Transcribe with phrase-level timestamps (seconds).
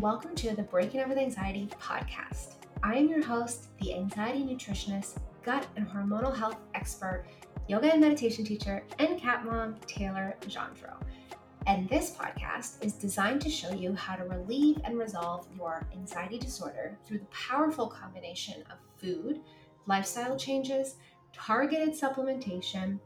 [0.00, 2.54] Welcome to the Breaking Up with Anxiety podcast.
[2.82, 7.26] I am your host, the anxiety nutritionist, gut and hormonal health expert,
[7.68, 10.94] yoga and meditation teacher, and cat mom, Taylor Gendro.
[11.66, 16.38] And this podcast is designed to show you how to relieve and resolve your anxiety
[16.38, 19.40] disorder through the powerful combination of food,
[19.84, 20.96] lifestyle changes,
[21.34, 22.98] targeted supplementation,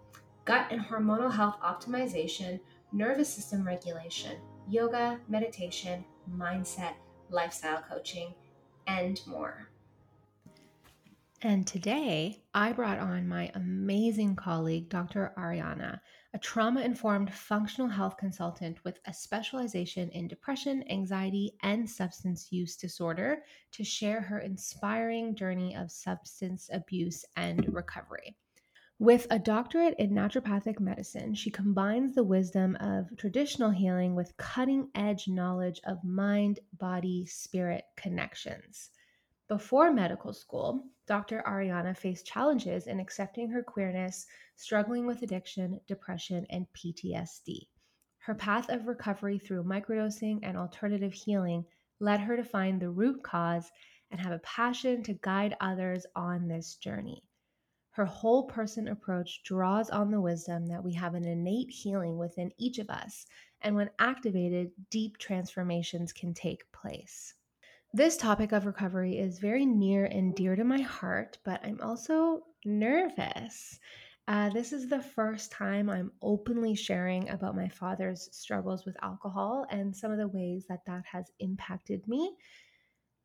[0.45, 2.61] gut and hormonal health optimization,
[2.93, 4.37] nervous system regulation,
[4.69, 6.95] yoga, meditation, mindset,
[7.31, 8.35] lifestyle coaching,
[8.87, 9.69] and more.
[11.43, 15.35] And today I brought on my amazing colleague, Dr.
[15.37, 16.01] Arianna,
[16.33, 22.77] a trauma informed functional health consultant with a specialization in depression, anxiety, and substance use
[22.77, 28.35] disorder, to share her inspiring journey of substance abuse and recovery.
[29.01, 34.89] With a doctorate in naturopathic medicine, she combines the wisdom of traditional healing with cutting
[34.95, 38.91] edge knowledge of mind body spirit connections.
[39.49, 41.43] Before medical school, Dr.
[41.45, 47.67] Arianna faced challenges in accepting her queerness, struggling with addiction, depression, and PTSD.
[48.19, 51.67] Her path of recovery through microdosing and alternative healing
[51.99, 53.73] led her to find the root cause
[54.13, 57.25] and have a passion to guide others on this journey.
[57.95, 62.51] Her whole person approach draws on the wisdom that we have an innate healing within
[62.59, 63.25] each of us,
[63.63, 67.35] and when activated, deep transformations can take place.
[67.93, 72.43] This topic of recovery is very near and dear to my heart, but I'm also
[72.65, 73.79] nervous.
[74.27, 79.67] Uh, this is the first time I'm openly sharing about my father's struggles with alcohol
[79.71, 82.37] and some of the ways that that has impacted me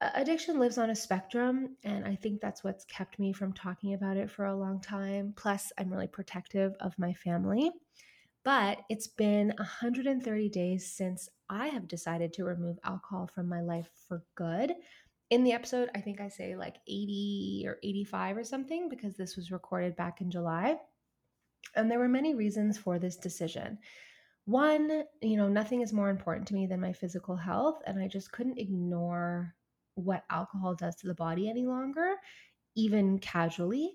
[0.02, 4.18] addiction lives on a spectrum and i think that's what's kept me from talking about
[4.18, 5.34] it for a long time.
[5.36, 7.72] Plus i'm really protective of my family.
[8.46, 13.90] But it's been 130 days since i have decided to remove alcohol from my life
[14.08, 14.74] for good.
[15.30, 19.36] In the episode i think i say like 80 or 85 or something because this
[19.36, 20.78] was recorded back in july.
[21.76, 23.80] And there were many reasons for this decision.
[24.46, 28.08] One you know nothing is more important to me than my physical health and i
[28.08, 29.54] just couldn't ignore
[30.00, 32.16] what alcohol does to the body any longer,
[32.76, 33.94] even casually.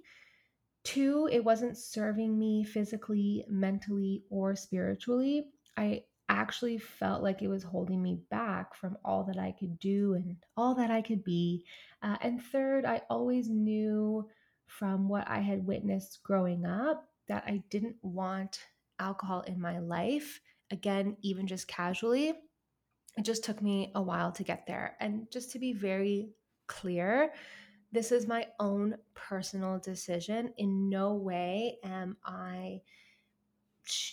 [0.84, 5.46] Two, it wasn't serving me physically, mentally, or spiritually.
[5.76, 10.14] I actually felt like it was holding me back from all that I could do
[10.14, 11.64] and all that I could be.
[12.02, 14.28] Uh, and third, I always knew
[14.66, 18.60] from what I had witnessed growing up that I didn't want
[18.98, 20.40] alcohol in my life,
[20.70, 22.34] again, even just casually
[23.16, 24.96] it just took me a while to get there.
[25.00, 26.30] And just to be very
[26.66, 27.32] clear,
[27.92, 30.52] this is my own personal decision.
[30.56, 32.80] In no way am I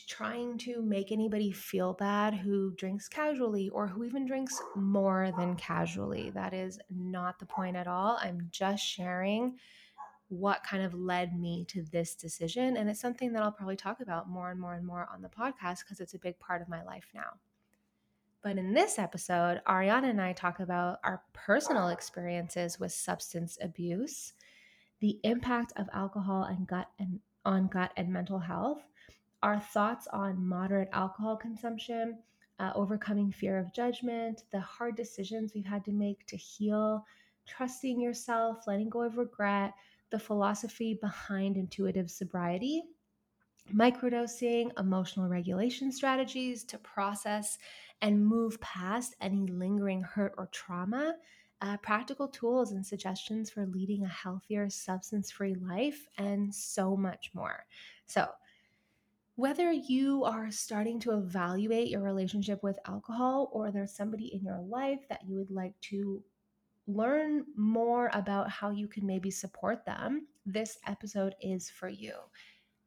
[0.07, 5.56] trying to make anybody feel bad who drinks casually or who even drinks more than
[5.56, 6.29] casually.
[6.31, 8.19] That is not the point at all.
[8.22, 9.57] I'm just sharing
[10.28, 12.78] what kind of led me to this decision.
[12.78, 15.29] And it's something that I'll probably talk about more and more and more on the
[15.29, 17.31] podcast because it's a big part of my life now.
[18.44, 24.34] But in this episode, Arianna and I talk about our personal experiences with substance abuse,
[25.00, 28.81] the impact of alcohol and gut and on gut and mental health,
[29.44, 32.18] our thoughts on moderate alcohol consumption,
[32.59, 37.06] uh, overcoming fear of judgment, the hard decisions we've had to make to heal,
[37.47, 39.73] trusting yourself, letting go of regret,
[40.09, 42.84] the philosophy behind intuitive sobriety,
[43.73, 47.57] microdosing, emotional regulation strategies to process
[48.01, 51.16] and move past any lingering hurt or trauma,
[51.61, 57.29] uh, practical tools and suggestions for leading a healthier, substance free life, and so much
[57.33, 57.66] more.
[58.07, 58.27] So,
[59.35, 64.59] whether you are starting to evaluate your relationship with alcohol or there's somebody in your
[64.59, 66.22] life that you would like to
[66.87, 72.14] learn more about how you can maybe support them, this episode is for you.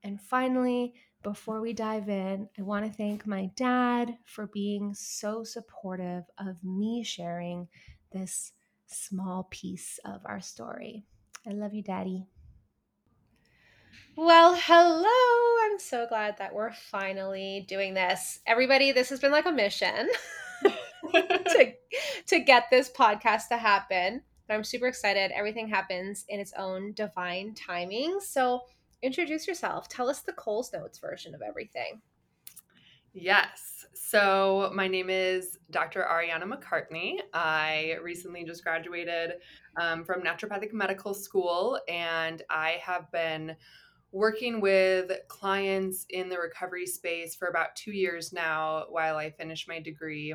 [0.05, 0.93] And finally,
[1.23, 6.63] before we dive in, I want to thank my dad for being so supportive of
[6.63, 7.69] me sharing
[8.13, 8.53] this
[8.87, 11.07] small piece of our story.
[11.49, 12.27] I love you, Daddy.
[14.15, 15.65] Well, hello.
[15.65, 18.41] I'm so glad that we're finally doing this.
[18.47, 20.09] Everybody, this has been like a mission
[21.13, 21.73] to,
[22.27, 24.21] to get this podcast to happen.
[24.47, 25.31] But I'm super excited.
[25.35, 28.21] Everything happens in its own divine timing.
[28.21, 28.61] So,
[29.05, 29.89] introduce yourself.
[29.89, 32.01] Tell us the Coles Notes version of everything.
[33.13, 33.87] Yes.
[33.93, 36.05] So, my name is Dr.
[36.11, 37.19] Arianna McCartney.
[37.33, 39.35] I recently just graduated
[39.81, 43.55] um, from naturopathic medical school, and I have been
[44.11, 49.67] working with clients in the recovery space for about two years now while I finish
[49.69, 50.35] my degree.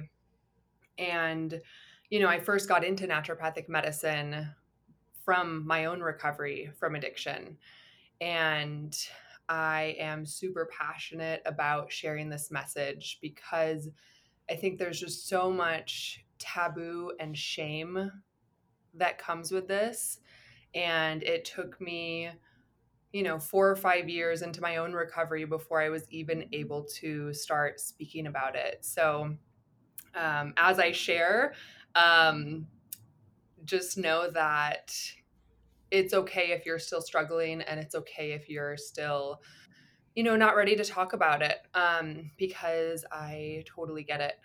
[0.97, 1.61] And,
[2.09, 4.53] you know, I first got into naturopathic medicine
[5.23, 7.57] from my own recovery from addiction.
[8.21, 8.97] And
[9.47, 13.89] I am super passionate about sharing this message because
[14.49, 18.11] I think there's just so much taboo and shame
[18.93, 20.19] that comes with this.
[20.75, 22.29] And it took me,
[23.11, 26.83] you know, four or five years into my own recovery before I was even able
[26.99, 28.79] to start speaking about it.
[28.85, 29.35] So,
[30.15, 31.53] um, as I share,
[31.95, 32.67] um,
[33.65, 34.95] just know that
[35.91, 39.41] it's okay if you're still struggling and it's okay if you're still
[40.15, 44.35] you know not ready to talk about it um, because i totally get it.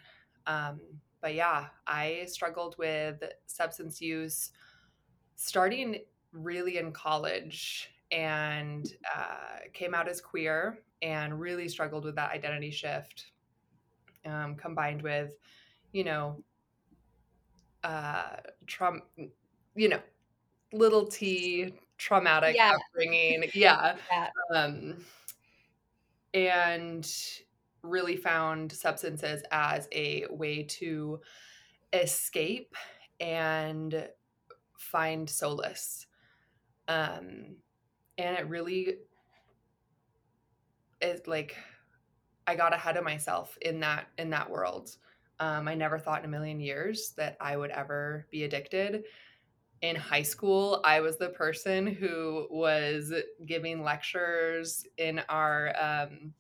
[0.47, 0.81] Um,
[1.21, 4.51] but yeah i struggled with substance use
[5.37, 5.97] starting
[6.33, 12.71] really in college and uh, came out as queer and really struggled with that identity
[12.71, 13.33] shift
[14.27, 15.35] um, combined with
[15.93, 16.43] you know
[17.85, 18.37] uh,
[18.67, 19.05] Trump,
[19.77, 20.01] you know,
[20.73, 22.75] little t traumatic yeah.
[22.75, 23.45] upbringing.
[23.55, 23.97] Yeah.
[24.11, 24.29] yeah.
[24.55, 24.97] Um,
[26.33, 27.11] and
[27.83, 31.21] really found substances as a way to
[31.93, 32.75] escape
[33.21, 34.09] and
[34.79, 36.07] find solace.
[36.89, 37.57] Um,
[38.19, 38.97] and it really
[41.01, 41.57] is like
[42.47, 44.97] I got ahead of myself in that in that world.
[45.41, 49.05] Um, I never thought in a million years that I would ever be addicted
[49.89, 53.13] in high school, I was the person who was
[53.45, 56.33] giving lectures in our um,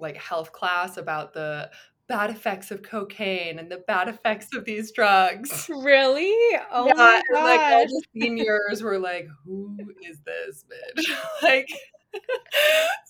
[0.00, 1.70] like health class about the
[2.08, 5.70] bad effects of cocaine and the bad effects of these drugs.
[5.82, 6.34] Really?
[6.72, 7.42] Oh yeah, my god!
[7.44, 9.76] Like all the seniors were like, "Who
[10.08, 11.04] is this bitch?
[11.42, 11.68] like,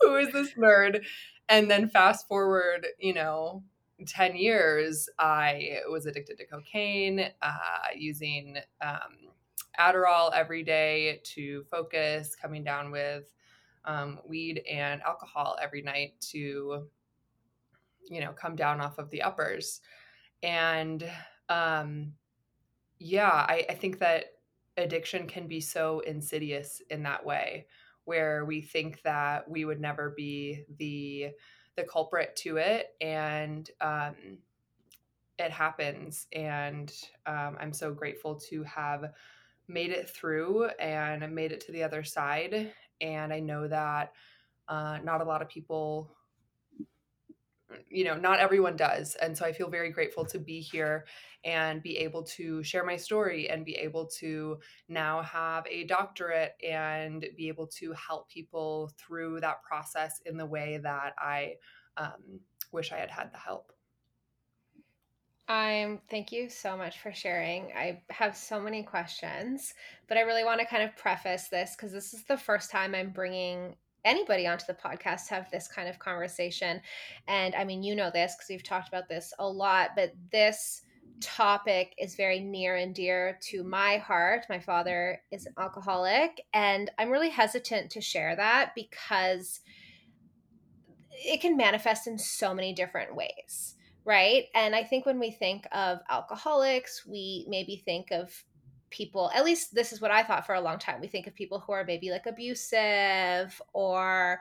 [0.00, 1.02] who is this nerd?"
[1.48, 3.62] And then fast forward, you know,
[4.06, 9.30] 10 years, I was addicted to cocaine, uh, using um,
[9.78, 13.30] Adderall every day to focus, coming down with
[13.84, 16.88] um, weed and alcohol every night to,
[18.10, 19.80] you know, come down off of the uppers.
[20.42, 21.08] And
[21.48, 22.12] um,
[22.98, 24.24] yeah, I, I think that
[24.76, 27.66] addiction can be so insidious in that way,
[28.04, 31.30] where we think that we would never be the
[31.76, 34.38] the culprit to it, and um,
[35.38, 36.26] it happens.
[36.32, 36.92] And
[37.26, 39.12] um, I'm so grateful to have
[39.68, 42.72] made it through and made it to the other side.
[43.00, 44.12] And I know that
[44.68, 46.10] uh, not a lot of people,
[47.88, 49.14] you know, not everyone does.
[49.16, 51.06] And so I feel very grateful to be here
[51.44, 56.54] and be able to share my story and be able to now have a doctorate
[56.66, 61.54] and be able to help people through that process in the way that I
[61.96, 62.40] um,
[62.72, 63.72] wish I had had the help.
[65.48, 67.72] I'm thank you so much for sharing.
[67.74, 69.72] I have so many questions,
[70.06, 72.94] but I really want to kind of preface this because this is the first time
[72.94, 73.74] I'm bringing
[74.04, 76.82] anybody onto the podcast to have this kind of conversation.
[77.28, 80.82] And I mean, you know this because we've talked about this a lot, but this
[81.22, 84.44] topic is very near and dear to my heart.
[84.50, 89.60] My father is an alcoholic, and I'm really hesitant to share that because
[91.10, 93.76] it can manifest in so many different ways
[94.08, 94.46] right?
[94.54, 98.32] And I think when we think of alcoholics, we maybe think of
[98.88, 101.02] people, at least this is what I thought for a long time.
[101.02, 104.40] We think of people who are maybe like abusive or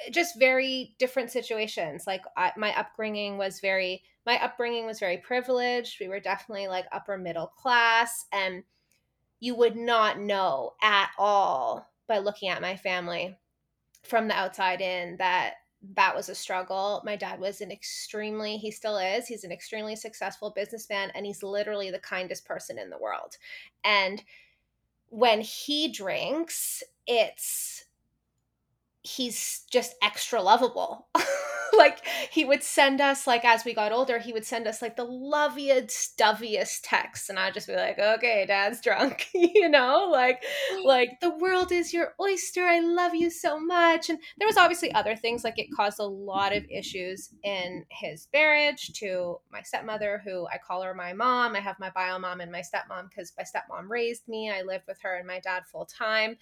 [0.00, 2.06] eh, just very different situations.
[2.06, 6.00] Like I, my upbringing was very, my upbringing was very privileged.
[6.00, 8.24] We were definitely like upper middle class.
[8.32, 8.62] And
[9.40, 13.36] you would not know at all by looking at my family
[14.04, 15.56] from the outside in that
[15.94, 17.02] that was a struggle.
[17.04, 21.42] My dad was an extremely, he still is, he's an extremely successful businessman and he's
[21.42, 23.36] literally the kindest person in the world.
[23.84, 24.22] And
[25.08, 27.84] when he drinks, it's,
[29.02, 31.08] he's just extra lovable.
[31.76, 34.96] like he would send us like as we got older he would send us like
[34.96, 40.08] the loveliest stuffiest texts and i'd just be like okay dad's drunk you know?
[40.10, 40.84] Like mm.
[40.84, 44.92] like the world is your oyster i love you so much and there was obviously
[44.92, 50.20] other things like it caused a lot of issues in his marriage to my stepmother
[50.24, 51.56] who i call her my mom.
[51.56, 54.50] I have my bio mom and my stepmom because my stepmom raised me.
[54.50, 56.36] I lived with her and my dad full time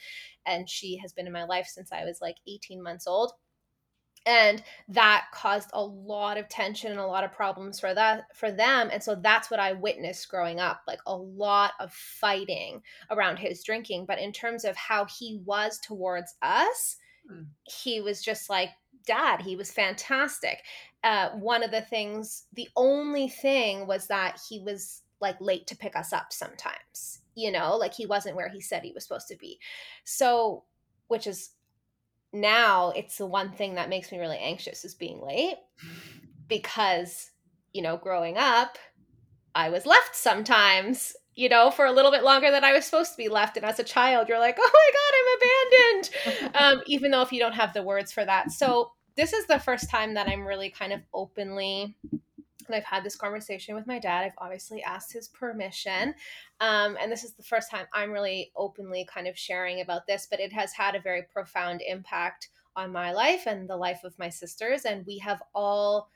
[0.47, 3.33] and she has been in my life since i was like 18 months old
[4.27, 8.51] and that caused a lot of tension and a lot of problems for that for
[8.51, 13.39] them and so that's what i witnessed growing up like a lot of fighting around
[13.39, 16.97] his drinking but in terms of how he was towards us
[17.31, 17.47] mm.
[17.65, 18.71] he was just like
[19.07, 19.43] dad.
[19.43, 20.63] He was fantastic.
[21.03, 25.77] Uh, one of the things, the only thing was that he was like late to
[25.77, 29.29] pick us up sometimes, you know, like he wasn't where he said he was supposed
[29.29, 29.59] to be.
[30.05, 30.65] So,
[31.09, 31.51] which is
[32.33, 35.57] now it's the one thing that makes me really anxious is being late
[36.49, 37.31] because,
[37.73, 38.79] you know, growing up,
[39.55, 43.13] I was left sometimes you know, for a little bit longer than I was supposed
[43.13, 43.57] to be left.
[43.57, 46.55] And as a child, you're like, oh my God, I'm abandoned.
[46.81, 48.53] um, even though if you don't have the words for that.
[48.53, 51.97] So this is the first time that I'm really kind of openly
[52.71, 54.25] and I've had this conversation with my dad.
[54.25, 56.15] I've obviously asked his permission.
[56.61, 60.29] Um, and this is the first time I'm really openly kind of sharing about this,
[60.31, 64.19] but it has had a very profound impact on my life and the life of
[64.19, 64.85] my sisters.
[64.85, 66.09] And we have all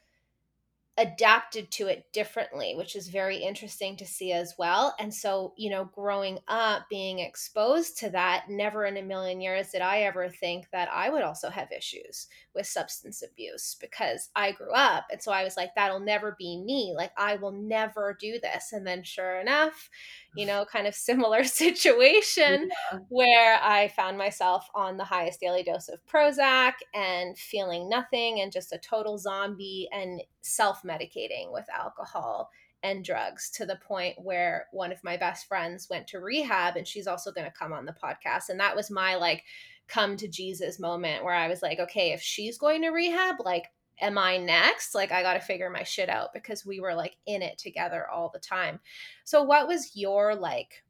[0.97, 4.95] adapted to it differently, which is very interesting to see as well.
[5.01, 9.71] And so, you know, growing up, being exposed to that, never in a million years
[9.71, 14.53] did I ever think that I would also have issues with substance abuse because I
[14.53, 15.07] grew up.
[15.11, 16.95] And so I was like, that'll never be me.
[16.97, 18.73] Like, I will never do this.
[18.73, 19.91] And then, sure enough,
[20.35, 22.99] you know, kind of similar situation yeah.
[23.09, 28.53] where I found myself on the highest daily dose of Prozac and feeling nothing and
[28.53, 32.51] just a total zombie and self medicating with alcohol
[32.83, 36.87] and drugs to the point where one of my best friends went to rehab and
[36.87, 38.51] she's also going to come on the podcast.
[38.51, 39.43] And that was my like
[39.89, 43.65] come to Jesus moment where I was like, okay, if she's going to rehab, like
[44.01, 44.95] am I next?
[44.95, 48.09] Like, I got to figure my shit out because we were like in it together
[48.09, 48.81] all the time.
[49.25, 50.83] So, what was your like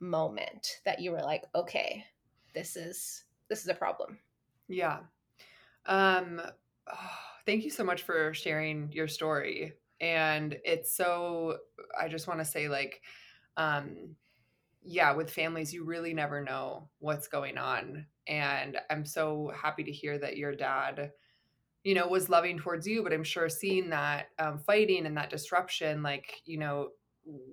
[0.00, 2.04] moment that you were like, okay,
[2.54, 4.18] this is this is a problem?
[4.68, 4.98] Yeah.
[5.86, 6.40] Um.
[6.90, 6.96] Oh,
[7.46, 11.58] thank you so much for sharing your story, and it's so.
[11.98, 13.00] I just want to say, like,
[13.56, 14.16] um,
[14.82, 19.92] yeah, with families, you really never know what's going on, and I'm so happy to
[19.92, 21.12] hear that your dad
[21.84, 25.30] you know was loving towards you but i'm sure seeing that um, fighting and that
[25.30, 26.88] disruption like you know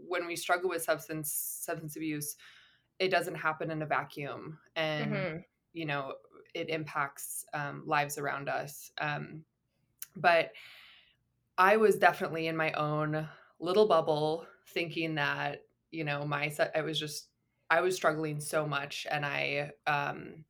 [0.08, 2.36] when we struggle with substance substance abuse
[3.00, 5.38] it doesn't happen in a vacuum and mm-hmm.
[5.74, 6.14] you know
[6.54, 9.44] it impacts um, lives around us um,
[10.16, 10.52] but
[11.58, 13.28] i was definitely in my own
[13.60, 17.30] little bubble thinking that you know my i was just
[17.70, 20.44] i was struggling so much and i um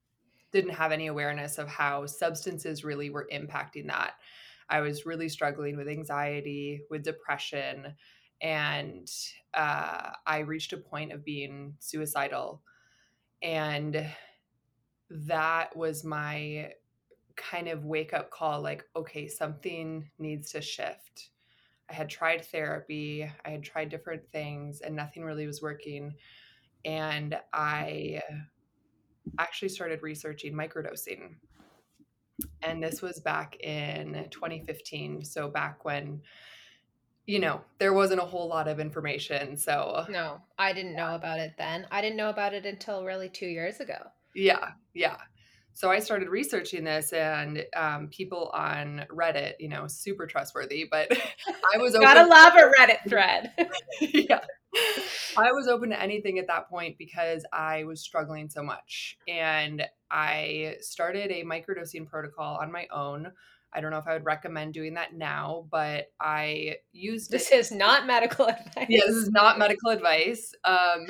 [0.55, 4.13] didn't have any awareness of how substances really were impacting that.
[4.69, 7.93] I was really struggling with anxiety, with depression,
[8.41, 9.11] and
[9.53, 12.61] uh, I reached a point of being suicidal.
[13.41, 14.07] And
[15.09, 16.71] that was my
[17.35, 21.31] kind of wake up call like, okay, something needs to shift.
[21.89, 26.15] I had tried therapy, I had tried different things, and nothing really was working.
[26.85, 28.21] And I
[29.39, 31.35] actually started researching microdosing.
[32.61, 35.23] And this was back in 2015.
[35.23, 36.21] So back when,
[37.25, 39.57] you know, there wasn't a whole lot of information.
[39.57, 41.87] So, no, I didn't know about it then.
[41.91, 43.97] I didn't know about it until really two years ago.
[44.33, 44.71] Yeah.
[44.93, 45.17] Yeah.
[45.75, 50.87] So I started researching this, and um, people on Reddit, you know, super trustworthy.
[50.89, 51.11] But
[51.75, 53.51] I was gotta love a Reddit thread.
[53.99, 54.39] yeah,
[55.37, 59.17] I was open to anything at that point because I was struggling so much.
[59.27, 63.31] And I started a microdosing protocol on my own.
[63.73, 67.59] I don't know if I would recommend doing that now, but I used this it.
[67.59, 68.87] is not medical advice.
[68.87, 70.53] Yeah, this is not medical advice.
[70.63, 71.07] Um,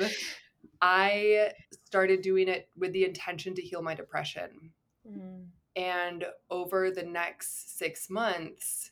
[0.82, 1.52] I
[1.84, 4.72] started doing it with the intention to heal my depression.
[5.08, 5.46] Mm.
[5.76, 8.90] And over the next six months,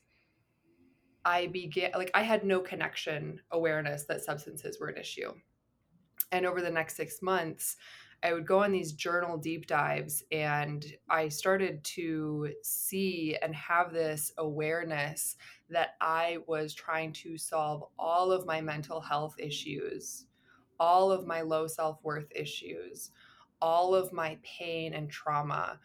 [1.25, 5.33] I began, like, I had no connection awareness that substances were an issue.
[6.33, 7.76] And over the next six months,
[8.25, 13.93] I would go on these journal deep dives and I started to see and have
[13.93, 15.37] this awareness
[15.69, 20.25] that I was trying to solve all of my mental health issues,
[20.81, 23.11] all of my low self worth issues,
[23.61, 25.78] all of my pain and trauma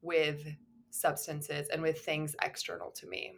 [0.00, 0.42] with
[0.88, 3.34] substances and with things external to me.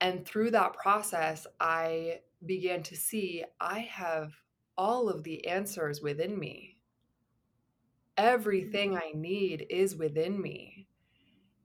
[0.00, 4.32] And through that process, I began to see I have
[4.76, 6.76] all of the answers within me.
[8.16, 9.16] Everything mm-hmm.
[9.16, 10.86] I need is within me.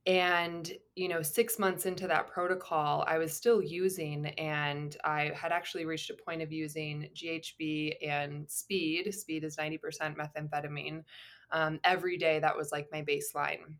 [0.05, 5.53] And, you know, six months into that protocol, I was still using, and I had
[5.53, 9.13] actually reached a point of using GHB and speed.
[9.13, 9.79] Speed is 90%
[10.17, 11.03] methamphetamine.
[11.51, 13.75] Um, every day, that was like my baseline.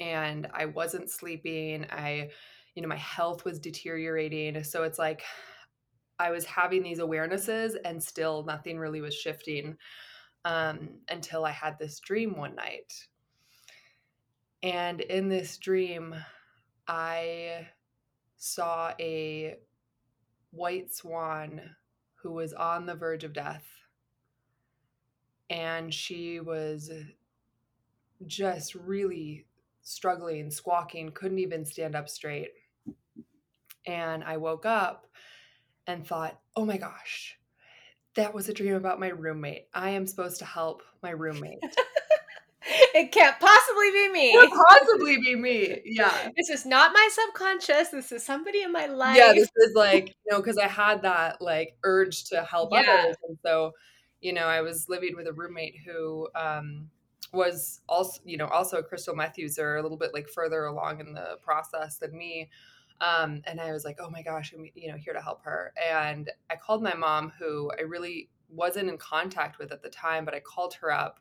[0.00, 1.86] And I wasn't sleeping.
[1.90, 2.30] I,
[2.74, 4.62] you know, my health was deteriorating.
[4.64, 5.22] So it's like
[6.18, 9.76] I was having these awarenesses and still nothing really was shifting
[10.44, 12.92] um, until I had this dream one night.
[14.62, 16.14] And in this dream,
[16.88, 17.68] I
[18.36, 19.56] saw a
[20.50, 21.60] white swan
[22.14, 23.64] who was on the verge of death.
[25.50, 26.90] And she was
[28.26, 29.46] just really
[29.88, 32.50] struggling, squawking, couldn't even stand up straight.
[33.86, 35.06] And I woke up
[35.86, 37.36] and thought, oh my gosh,
[38.14, 39.68] that was a dream about my roommate.
[39.72, 41.60] I am supposed to help my roommate.
[42.94, 44.30] it can't possibly be me.
[44.32, 45.80] It can't possibly be me.
[45.84, 46.12] Yeah.
[46.36, 47.88] This is not my subconscious.
[47.88, 49.16] This is somebody in my life.
[49.16, 52.80] Yeah, this is like, you know, because I had that like urge to help yeah.
[52.80, 53.16] others.
[53.26, 53.72] And so,
[54.20, 56.90] you know, I was living with a roommate who um
[57.32, 61.00] was also, you know, also a crystal meth user, a little bit like further along
[61.00, 62.48] in the process than me.
[63.00, 65.72] Um, and I was like, oh my gosh, I'm, you know, here to help her.
[65.90, 70.24] And I called my mom, who I really wasn't in contact with at the time,
[70.24, 71.20] but I called her up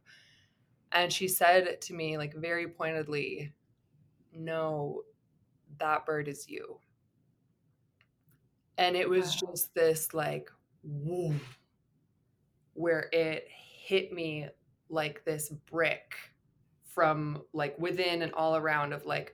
[0.91, 3.53] and she said to me, like, very pointedly,
[4.31, 5.01] no,
[5.79, 6.79] that bird is you.
[8.77, 9.51] And it was wow.
[9.51, 10.49] just this, like,
[10.83, 11.35] whoa,
[12.73, 14.47] where it hit me
[14.89, 16.13] like this brick
[16.98, 19.34] from like within and all around of like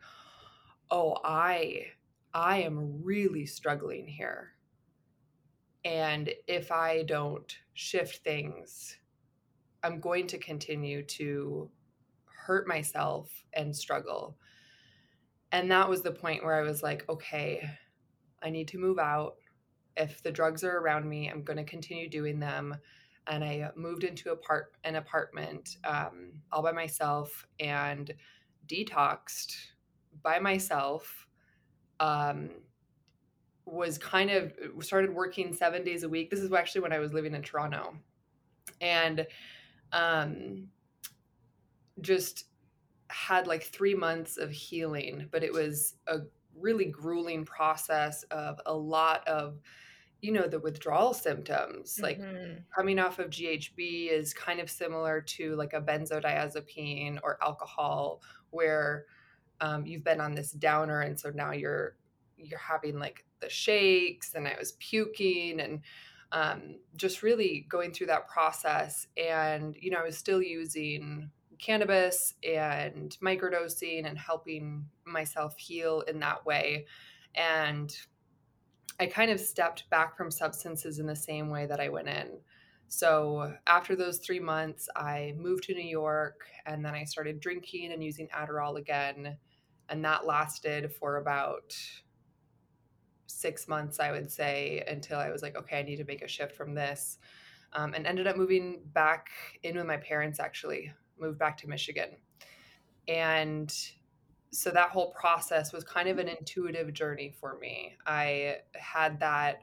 [0.91, 1.85] oh i
[2.33, 4.49] i am really struggling here.
[5.85, 8.97] And if i don't shift things
[9.83, 11.69] i'm going to continue to
[12.25, 14.37] hurt myself and struggle.
[15.51, 17.65] And that was the point where i was like okay
[18.41, 19.35] i need to move out.
[19.95, 22.75] If the drugs are around me i'm going to continue doing them
[23.27, 28.13] and I moved into a part an apartment um, all by myself and
[28.67, 29.55] detoxed
[30.21, 31.27] by myself.
[31.99, 32.49] Um,
[33.65, 36.29] was kind of started working seven days a week.
[36.29, 37.95] This is actually when I was living in Toronto,
[38.81, 39.25] and
[39.93, 40.67] um,
[42.01, 42.45] just
[43.07, 45.27] had like three months of healing.
[45.31, 46.19] But it was a
[46.59, 49.59] really grueling process of a lot of
[50.23, 52.53] you know the withdrawal symptoms like mm-hmm.
[52.73, 59.05] coming off of GHB is kind of similar to like a benzodiazepine or alcohol where
[59.59, 61.97] um, you've been on this downer and so now you're
[62.37, 65.81] you're having like the shakes and I was puking and
[66.31, 72.33] um, just really going through that process and you know I was still using cannabis
[72.49, 76.85] and microdosing and helping myself heal in that way
[77.35, 77.93] and
[78.99, 82.39] I kind of stepped back from substances in the same way that I went in.
[82.87, 87.91] So after those three months, I moved to New York and then I started drinking
[87.91, 89.37] and using Adderall again.
[89.89, 91.75] And that lasted for about
[93.25, 96.27] six months, I would say, until I was like, okay, I need to make a
[96.27, 97.17] shift from this.
[97.73, 99.29] Um, and ended up moving back
[99.63, 102.09] in with my parents, actually, moved back to Michigan.
[103.07, 103.75] And
[104.53, 107.97] so that whole process was kind of an intuitive journey for me.
[108.05, 109.61] I had that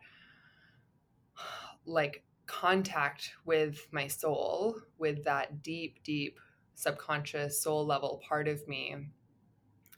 [1.87, 6.41] like contact with my soul, with that deep, deep
[6.75, 8.97] subconscious soul level part of me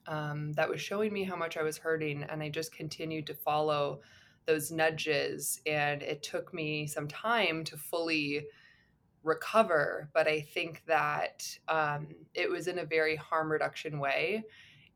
[0.07, 2.25] um, that was showing me how much I was hurting.
[2.25, 4.01] And I just continued to follow
[4.45, 5.61] those nudges.
[5.65, 8.47] And it took me some time to fully
[9.23, 10.11] recover.
[10.13, 14.45] But I think that um, it was in a very harm reduction way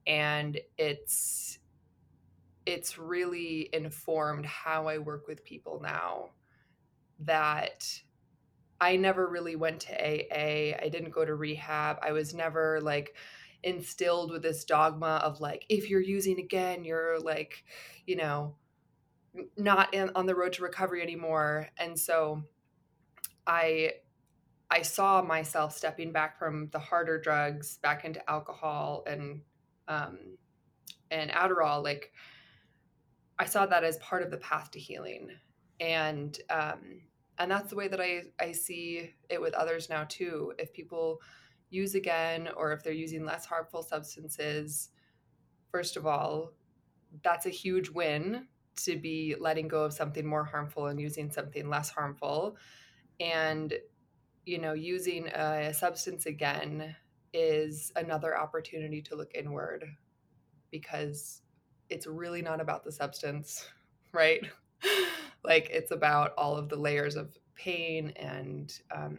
[0.07, 1.59] and it's
[2.65, 6.31] it's really informed how I work with people now
[7.21, 8.01] that
[8.81, 10.77] I never really went to AA.
[10.83, 11.99] I didn't go to rehab.
[12.03, 13.15] I was never like
[13.63, 17.65] instilled with this dogma of like if you're using again, you're like,
[18.07, 18.57] you know,
[19.57, 21.69] not in, on the road to recovery anymore.
[21.79, 22.43] And so
[23.47, 23.93] I
[24.71, 29.43] I saw myself stepping back from the harder drugs back into alcohol and
[29.89, 30.19] um,
[31.11, 32.13] and Adderall, like
[33.39, 35.31] I saw that as part of the path to healing,
[35.81, 37.03] and um,
[37.39, 40.53] and that's the way that I I see it with others now too.
[40.59, 41.21] If people
[41.71, 44.91] use again, or if they're using less harmful substances,
[45.71, 46.53] first of all,
[47.23, 48.47] that's a huge win
[48.85, 52.57] to be letting go of something more harmful and using something less harmful,
[53.21, 53.75] and
[54.45, 56.97] you know using a substance again
[57.37, 59.85] is another opportunity to look inward
[60.71, 61.43] because
[61.91, 63.69] it's really not about the substance,
[64.13, 64.41] right?
[65.45, 69.19] like it's about all of the layers of pain and um,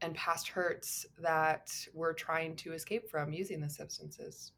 [0.00, 4.52] and past hurts that we're trying to escape from using the substances.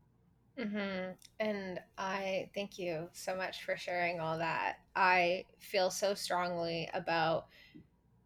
[0.59, 1.13] Mm-hmm.
[1.41, 4.77] And I thank you so much for sharing all that.
[4.95, 7.47] I feel so strongly about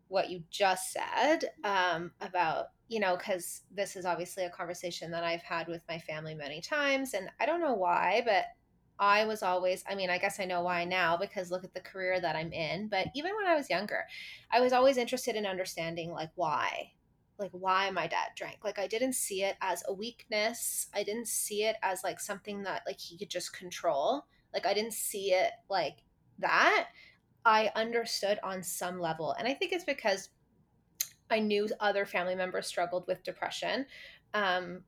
[0.08, 5.24] what you just said um, about you know, because this is obviously a conversation that
[5.24, 7.14] I've had with my family many times.
[7.14, 8.44] And I don't know why, but
[8.98, 11.80] I was always, I mean, I guess I know why now because look at the
[11.80, 12.88] career that I'm in.
[12.88, 14.04] But even when I was younger,
[14.52, 16.92] I was always interested in understanding like why,
[17.38, 18.58] like why my dad drank.
[18.62, 20.88] Like I didn't see it as a weakness.
[20.94, 24.26] I didn't see it as like something that like he could just control.
[24.52, 25.96] Like I didn't see it like
[26.38, 26.88] that.
[27.44, 29.34] I understood on some level.
[29.38, 30.30] And I think it's because
[31.30, 33.86] I knew other family members struggled with depression.
[34.32, 34.82] Um,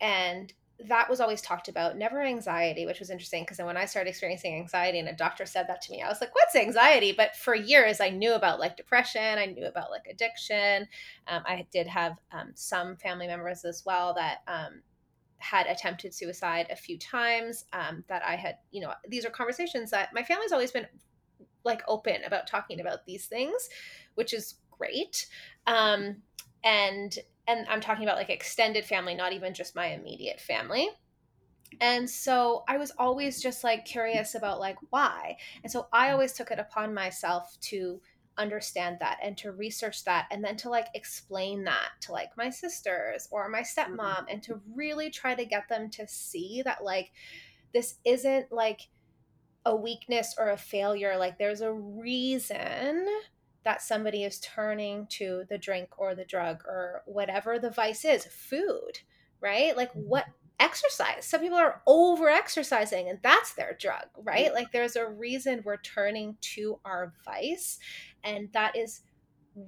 [0.00, 3.86] and that was always talked about, never anxiety, which was interesting because then when I
[3.86, 7.12] started experiencing anxiety and a doctor said that to me, I was like, what's anxiety?
[7.16, 10.86] But for years, I knew about like depression, I knew about like addiction.
[11.28, 14.82] Um, I did have um, some family members as well that um,
[15.38, 19.90] had attempted suicide a few times um, that I had, you know, these are conversations
[19.92, 20.86] that my family's always been
[21.66, 23.68] like open about talking about these things,
[24.14, 25.26] which is great.
[25.66, 26.22] Um,
[26.64, 30.88] and and I'm talking about like extended family, not even just my immediate family.
[31.80, 35.36] And so I was always just like curious about like why.
[35.62, 38.00] And so I always took it upon myself to
[38.38, 42.50] understand that and to research that and then to like explain that to like my
[42.50, 44.24] sisters or my stepmom mm-hmm.
[44.28, 47.12] and to really try to get them to see that like
[47.72, 48.88] this isn't like
[49.66, 53.04] a weakness or a failure like there's a reason
[53.64, 58.24] that somebody is turning to the drink or the drug or whatever the vice is
[58.26, 59.00] food
[59.40, 59.76] right?
[59.76, 60.08] Like mm-hmm.
[60.08, 60.26] what
[60.58, 61.26] exercise?
[61.26, 64.54] Some people are over exercising and that's their drug right?
[64.54, 67.78] Like there's a reason we're turning to our vice
[68.24, 69.02] and that is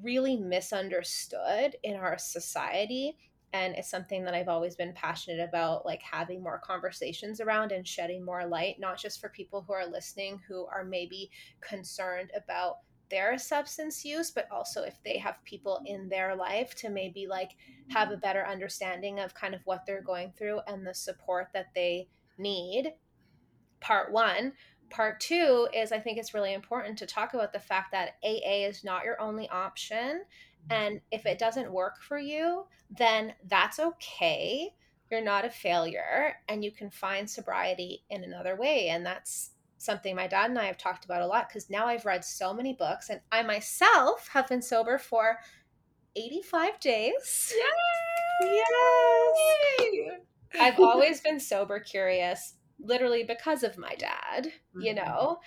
[0.03, 3.17] really misunderstood in our society
[3.53, 7.87] and it's something that I've always been passionate about like having more conversations around and
[7.87, 11.31] shedding more light not just for people who are listening who are maybe
[11.61, 12.79] concerned about
[13.11, 17.53] their substance use, but also if they have people in their life to maybe like
[17.89, 21.69] have a better understanding of kind of what they're going through and the support that
[21.75, 22.93] they need.
[23.81, 24.53] Part one.
[24.91, 28.67] Part two is I think it's really important to talk about the fact that AA
[28.67, 30.23] is not your only option.
[30.71, 34.75] And if it doesn't work for you, then that's okay.
[35.11, 38.89] You're not a failure and you can find sobriety in another way.
[38.89, 42.05] And that's something my dad and I have talked about a lot because now I've
[42.05, 45.39] read so many books and I myself have been sober for
[46.17, 47.55] 85 days.
[48.43, 48.63] Yay!
[49.81, 50.21] Yes.
[50.61, 54.81] I've always been sober curious, literally because of my dad, mm-hmm.
[54.83, 55.39] you know,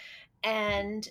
[0.43, 1.07] and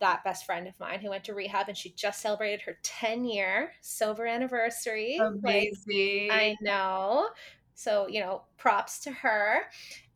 [0.00, 3.24] that best friend of mine who went to rehab and she just celebrated her 10
[3.24, 5.16] year sober anniversary.
[5.16, 6.28] Amazing.
[6.28, 7.28] Like, I know.
[7.74, 9.62] So, you know, props to her.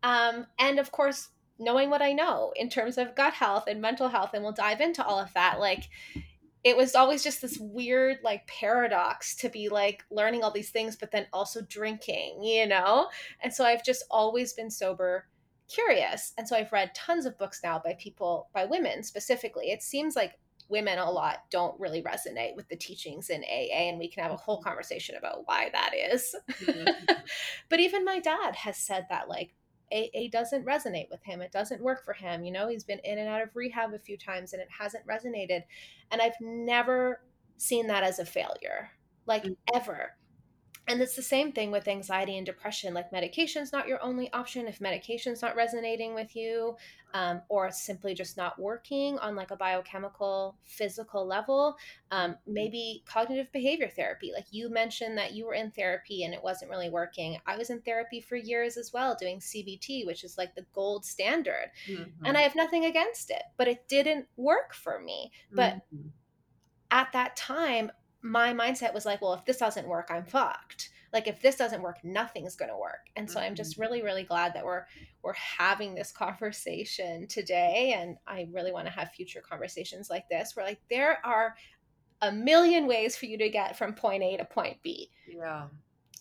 [0.03, 4.09] Um, and of course, knowing what I know in terms of gut health and mental
[4.09, 5.59] health, and we'll dive into all of that.
[5.59, 5.89] Like,
[6.67, 10.97] it was always just this weird like paradox to be like learning all these things,
[10.97, 13.09] but then also drinking, you know?
[13.41, 15.27] And so I've just always been sober
[15.69, 16.33] curious.
[16.39, 19.71] And so I've read tons of books now by people, by women specifically.
[19.71, 23.99] It seems like women a lot don't really resonate with the teachings in AA, and
[23.99, 26.35] we can have a whole conversation about why that is.
[26.63, 27.13] Mm-hmm.
[27.69, 29.55] but even my dad has said that, like,
[29.93, 31.41] AA doesn't resonate with him.
[31.41, 32.45] It doesn't work for him.
[32.45, 35.07] You know, he's been in and out of rehab a few times and it hasn't
[35.07, 35.63] resonated.
[36.11, 37.23] And I've never
[37.57, 38.91] seen that as a failure,
[39.27, 39.77] like mm-hmm.
[39.77, 40.17] ever.
[40.89, 42.95] And it's the same thing with anxiety and depression.
[42.95, 44.69] Like medication's not your only option.
[44.69, 46.77] If medication's not resonating with you,
[47.13, 51.77] um, or simply just not working on like a biochemical, physical level,
[52.11, 54.33] um, maybe cognitive behavior therapy.
[54.35, 57.39] Like you mentioned that you were in therapy and it wasn't really working.
[57.47, 61.05] I was in therapy for years as well, doing CBT, which is like the gold
[61.05, 61.71] standard.
[61.89, 62.27] Mm-hmm.
[62.27, 65.33] And I have nothing against it, but it didn't work for me.
[65.51, 66.09] But mm-hmm.
[66.91, 67.91] at that time,
[68.23, 70.91] my mindset was like, well, if this doesn't work, I'm fucked.
[71.13, 73.09] Like if this doesn't work, nothing's going to work.
[73.15, 73.47] And so mm-hmm.
[73.47, 73.83] I'm just mm-hmm.
[73.83, 74.85] really really glad that we're
[75.23, 80.55] we're having this conversation today and I really want to have future conversations like this
[80.55, 81.55] where like there are
[82.23, 85.11] a million ways for you to get from point A to point B.
[85.29, 85.69] Yeah.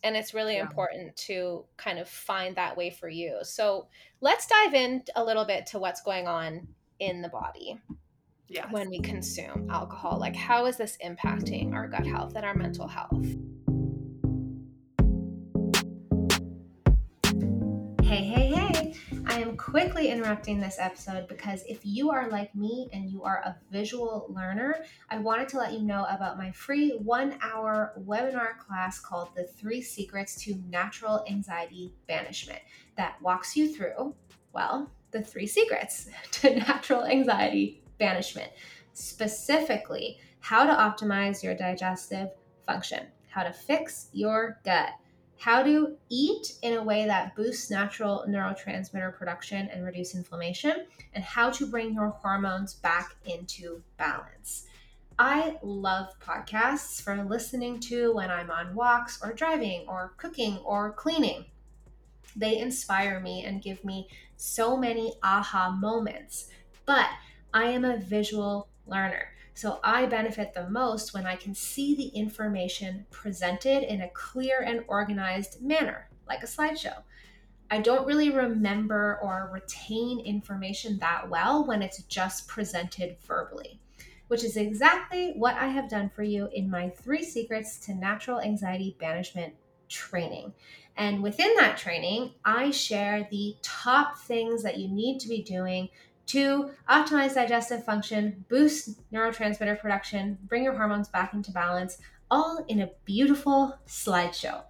[0.03, 0.62] And it's really yeah.
[0.62, 3.39] important to kind of find that way for you.
[3.41, 3.88] So
[4.21, 6.67] let's dive in a little bit to what's going on
[6.99, 7.79] in the body
[8.47, 8.67] yes.
[8.71, 10.19] when we consume alcohol.
[10.19, 13.25] Like, how is this impacting our gut health and our mental health?
[18.03, 18.93] Hey, hey, hey!
[19.25, 23.38] I am quickly interrupting this episode because if you are like me and you are
[23.39, 28.58] a visual learner, I wanted to let you know about my free one hour webinar
[28.60, 32.60] class called The Three Secrets to Natural Anxiety Banishment
[32.95, 34.15] that walks you through,
[34.53, 38.51] well, the three secrets to natural anxiety banishment,
[38.93, 42.29] specifically how to optimize your digestive
[42.65, 44.89] function, how to fix your gut,
[45.38, 51.23] how to eat in a way that boosts natural neurotransmitter production and reduce inflammation, and
[51.23, 54.67] how to bring your hormones back into balance.
[55.17, 60.91] I love podcasts for listening to when I'm on walks or driving or cooking or
[60.91, 61.45] cleaning.
[62.36, 66.49] They inspire me and give me so many aha moments.
[66.86, 67.08] But
[67.55, 69.29] I am a visual learner.
[69.53, 74.59] So I benefit the most when I can see the information presented in a clear
[74.59, 77.03] and organized manner, like a slideshow.
[77.71, 83.79] I don't really remember or retain information that well when it's just presented verbally,
[84.27, 88.41] which is exactly what I have done for you in my three secrets to natural
[88.41, 89.53] anxiety banishment
[89.87, 90.53] training.
[90.97, 95.87] And within that training, I share the top things that you need to be doing
[96.27, 101.97] to optimize digestive function, boost neurotransmitter production, bring your hormones back into balance,
[102.31, 104.63] all in a beautiful slideshow.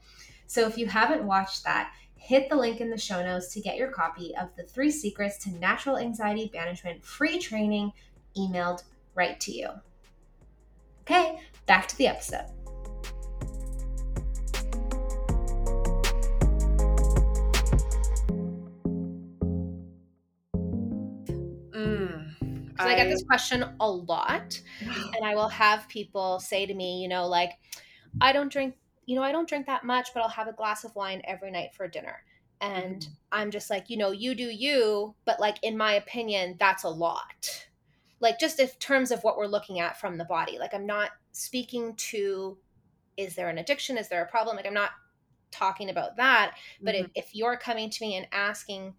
[0.47, 3.77] So if you haven't watched that, hit the link in the show notes to get
[3.77, 7.93] your copy of the three secrets to natural anxiety banishment free training
[8.37, 9.69] emailed right to you.
[11.01, 12.54] Okay, back to the episode.
[22.87, 27.01] I, I get this question a lot, and I will have people say to me,
[27.01, 27.53] you know, like,
[28.21, 30.83] I don't drink, you know, I don't drink that much, but I'll have a glass
[30.83, 32.23] of wine every night for dinner.
[32.61, 33.13] And mm-hmm.
[33.31, 36.89] I'm just like, you know, you do you, but like, in my opinion, that's a
[36.89, 37.67] lot.
[38.21, 40.57] Like, just in terms of what we're looking at from the body.
[40.57, 42.57] Like, I'm not speaking to,
[43.17, 43.97] is there an addiction?
[43.97, 44.55] Is there a problem?
[44.55, 44.91] Like, I'm not
[45.51, 46.55] talking about that.
[46.81, 47.05] But mm-hmm.
[47.13, 48.93] if, if you're coming to me and asking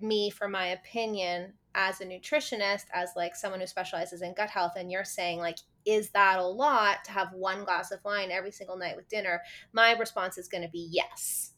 [0.00, 4.72] me for my opinion as a nutritionist as like someone who specializes in gut health
[4.76, 8.50] and you're saying like is that a lot to have one glass of wine every
[8.50, 9.40] single night with dinner?
[9.72, 11.52] My response is going to be yes.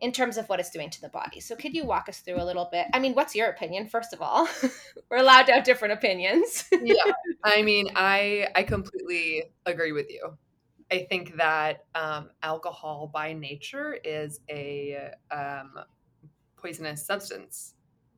[0.00, 1.38] In terms of what it's doing to the body.
[1.40, 4.12] So could you walk us through a little bit i mean what's your opinion first
[4.12, 4.48] of all?
[5.10, 6.64] We're allowed to have different opinions.
[6.82, 7.12] Yeah
[7.44, 10.36] i mean i i completely agree with you.
[10.90, 15.78] I think that um, alcohol by nature is a um,
[16.56, 17.72] poisonous substance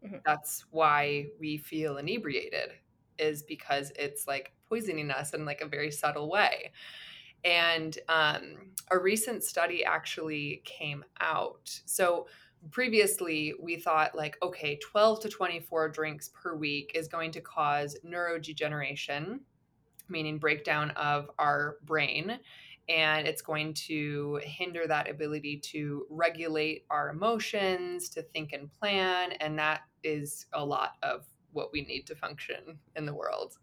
[0.05, 0.17] Mm-hmm.
[0.25, 2.71] That's why we feel inebriated
[3.19, 6.73] is because it's like poisoning us in like a very subtle way.
[7.45, 11.81] And um, a recent study actually came out.
[11.85, 12.27] So
[12.71, 17.95] previously we thought like okay 12 to 24 drinks per week is going to cause
[18.07, 19.39] neurodegeneration
[20.09, 22.39] meaning breakdown of our brain
[22.89, 29.33] and it's going to hinder that ability to regulate our emotions, to think and plan.
[29.33, 33.59] And that is a lot of what we need to function in the world.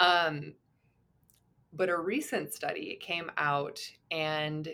[0.00, 0.54] Um,
[1.72, 3.80] but a recent study came out
[4.10, 4.68] and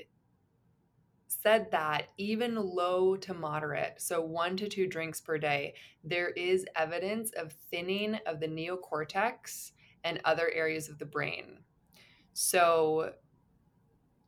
[1.28, 6.64] said that even low to moderate, so one to two drinks per day, there is
[6.74, 9.72] evidence of thinning of the neocortex
[10.04, 11.58] and other areas of the brain.
[12.32, 13.12] So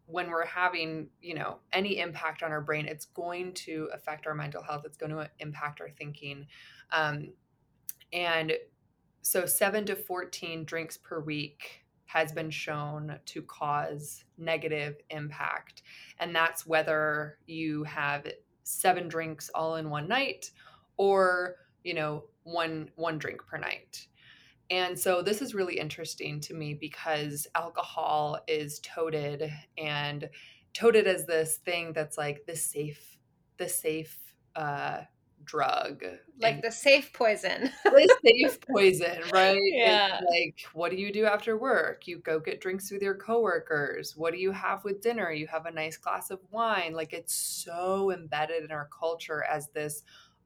[0.09, 4.35] when we're having you know any impact on our brain it's going to affect our
[4.35, 4.83] mental health.
[4.85, 6.47] It's going to impact our thinking.
[6.91, 7.29] Um,
[8.13, 8.53] and
[9.21, 15.83] so 7 to 14 drinks per week has been shown to cause negative impact.
[16.19, 18.27] And that's whether you have
[18.63, 20.51] seven drinks all in one night
[20.97, 24.07] or you know one one drink per night
[24.71, 30.29] and so this is really interesting to me because alcohol is toted and
[30.75, 33.19] toted as this thing that's like the safe,
[33.57, 34.19] the safe
[34.55, 35.01] uh,
[35.45, 36.05] drug.
[36.41, 37.71] Like and the safe poison.
[37.85, 39.59] the safe poison, right?
[39.63, 40.19] Yeah.
[40.21, 42.07] It's like, what do you do after work?
[42.07, 44.15] You go get drinks with your coworkers.
[44.17, 45.33] What do you have with dinner?
[45.33, 46.93] You have a nice glass of wine.
[46.93, 50.03] Like it's so embedded in our culture as this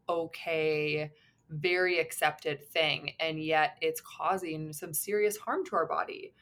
[0.08, 1.10] okay
[1.52, 6.34] very accepted thing and yet it's causing some serious harm to our body.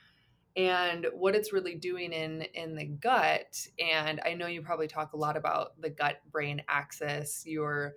[0.57, 5.13] And what it's really doing in in the gut and i know you probably talk
[5.13, 7.95] a lot about the gut brain axis your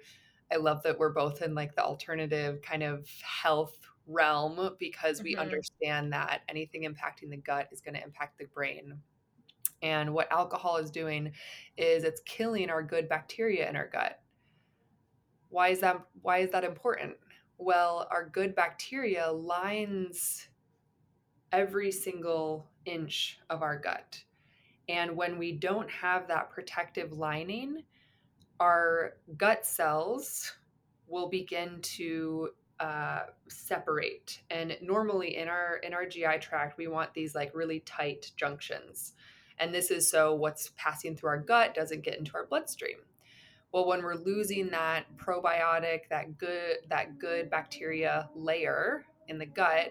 [0.52, 5.34] i love that we're both in like the alternative kind of health realm because we
[5.34, 5.42] mm-hmm.
[5.42, 9.00] understand that anything impacting the gut is going to impact the brain.
[9.82, 11.34] And what alcohol is doing
[11.78, 14.20] is it's killing our good bacteria in our gut
[15.54, 17.16] why is that why is that important?
[17.60, 20.48] Well, our good bacteria lines
[21.52, 24.24] every single inch of our gut.
[24.90, 27.84] And when we don't have that protective lining,
[28.60, 30.54] our gut cells
[31.08, 34.42] will begin to uh, separate.
[34.50, 39.14] And normally in our in our GI tract, we want these like really tight junctions.
[39.60, 42.98] And this is so what's passing through our gut doesn't get into our bloodstream.
[43.74, 49.90] Well, when we're losing that probiotic, that good that good bacteria layer in the gut,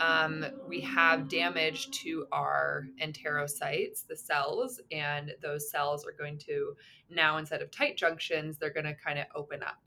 [0.00, 6.74] um, we have damage to our enterocytes, the cells, and those cells are going to
[7.10, 9.82] now instead of tight junctions, they're going to kind of open up.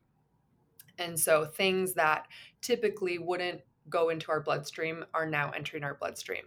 [1.00, 2.28] And so things that
[2.62, 6.46] typically wouldn't go into our bloodstream are now entering our bloodstream.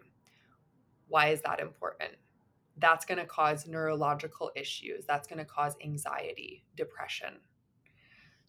[1.09, 2.12] Why is that important?
[2.78, 5.04] That's going to cause neurological issues.
[5.06, 7.34] That's going to cause anxiety, depression.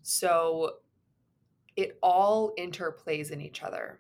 [0.02, 0.78] So
[1.76, 4.00] it all interplays in each other.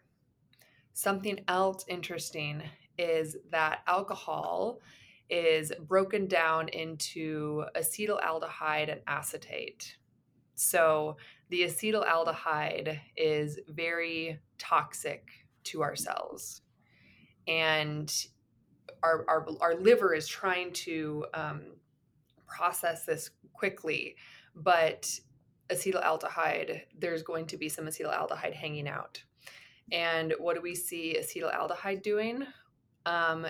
[0.94, 2.64] Something else interesting
[2.98, 4.80] is that alcohol
[5.30, 9.98] is broken down into acetaldehyde and acetate.
[10.56, 11.18] So
[11.50, 15.28] the acetaldehyde is very toxic
[15.66, 16.62] to our cells.
[17.48, 18.14] And
[19.06, 21.62] our, our, our liver is trying to um,
[22.48, 24.16] process this quickly,
[24.56, 25.20] but
[25.70, 29.24] acetaldehyde, there's going to be some acetaldehyde hanging out.
[29.92, 32.44] And what do we see acetaldehyde doing?
[33.06, 33.46] Um,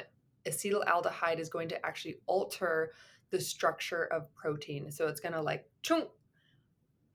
[0.46, 2.92] acetaldehyde is going to actually alter
[3.32, 4.92] the structure of protein.
[4.92, 6.08] So it's going to like chung,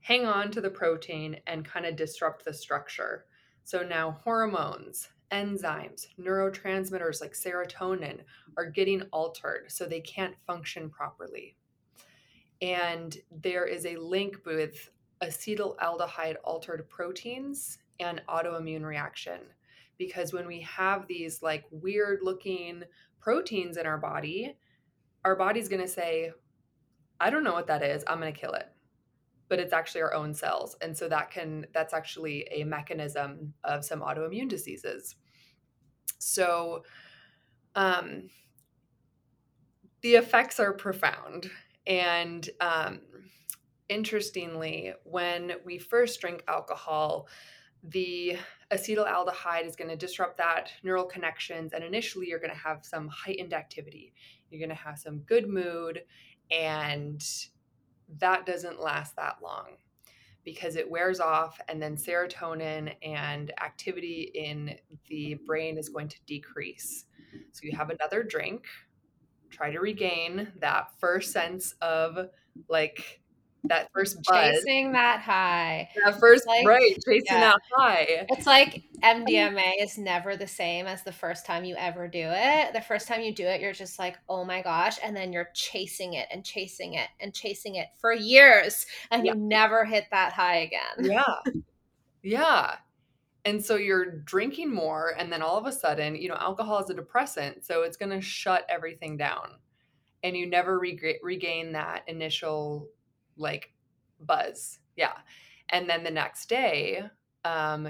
[0.00, 3.26] hang on to the protein and kind of disrupt the structure.
[3.64, 8.20] So now hormones, enzymes, neurotransmitters like serotonin
[8.56, 11.56] are getting altered so they can't function properly.
[12.62, 14.90] And there is a link with
[15.22, 19.40] acetaldehyde altered proteins and autoimmune reaction.
[19.98, 22.84] Because when we have these like weird looking
[23.20, 24.56] proteins in our body,
[25.24, 26.32] our body's going to say,
[27.20, 28.02] I don't know what that is.
[28.06, 28.68] I'm going to kill it
[29.50, 33.84] but it's actually our own cells and so that can that's actually a mechanism of
[33.84, 35.16] some autoimmune diseases.
[36.18, 36.84] So
[37.74, 38.30] um
[40.00, 41.50] the effects are profound
[41.86, 43.00] and um
[43.90, 47.28] interestingly when we first drink alcohol
[47.82, 48.36] the
[48.70, 53.08] acetaldehyde is going to disrupt that neural connections and initially you're going to have some
[53.08, 54.12] heightened activity.
[54.50, 56.02] You're going to have some good mood
[56.50, 57.24] and
[58.18, 59.76] that doesn't last that long
[60.44, 64.74] because it wears off and then serotonin and activity in
[65.08, 67.04] the brain is going to decrease.
[67.52, 68.64] So you have another drink,
[69.50, 72.28] try to regain that first sense of
[72.68, 73.19] like
[73.64, 74.56] that first buzz.
[74.56, 75.88] Chasing that high.
[76.04, 77.40] That first like, right, chasing yeah.
[77.40, 78.26] that high.
[78.30, 82.72] It's like MDMA is never the same as the first time you ever do it.
[82.72, 84.98] The first time you do it, you're just like, oh my gosh.
[85.04, 88.86] And then you're chasing it and chasing it and chasing it for years.
[89.10, 89.34] And yeah.
[89.34, 91.10] you never hit that high again.
[91.10, 91.52] Yeah.
[92.22, 92.76] Yeah.
[93.46, 96.90] And so you're drinking more, and then all of a sudden, you know, alcohol is
[96.90, 99.52] a depressant, so it's going to shut everything down.
[100.22, 102.88] And you never regain that initial
[103.36, 103.72] like
[104.20, 104.78] buzz.
[104.96, 105.16] Yeah.
[105.68, 107.02] And then the next day,
[107.44, 107.88] um,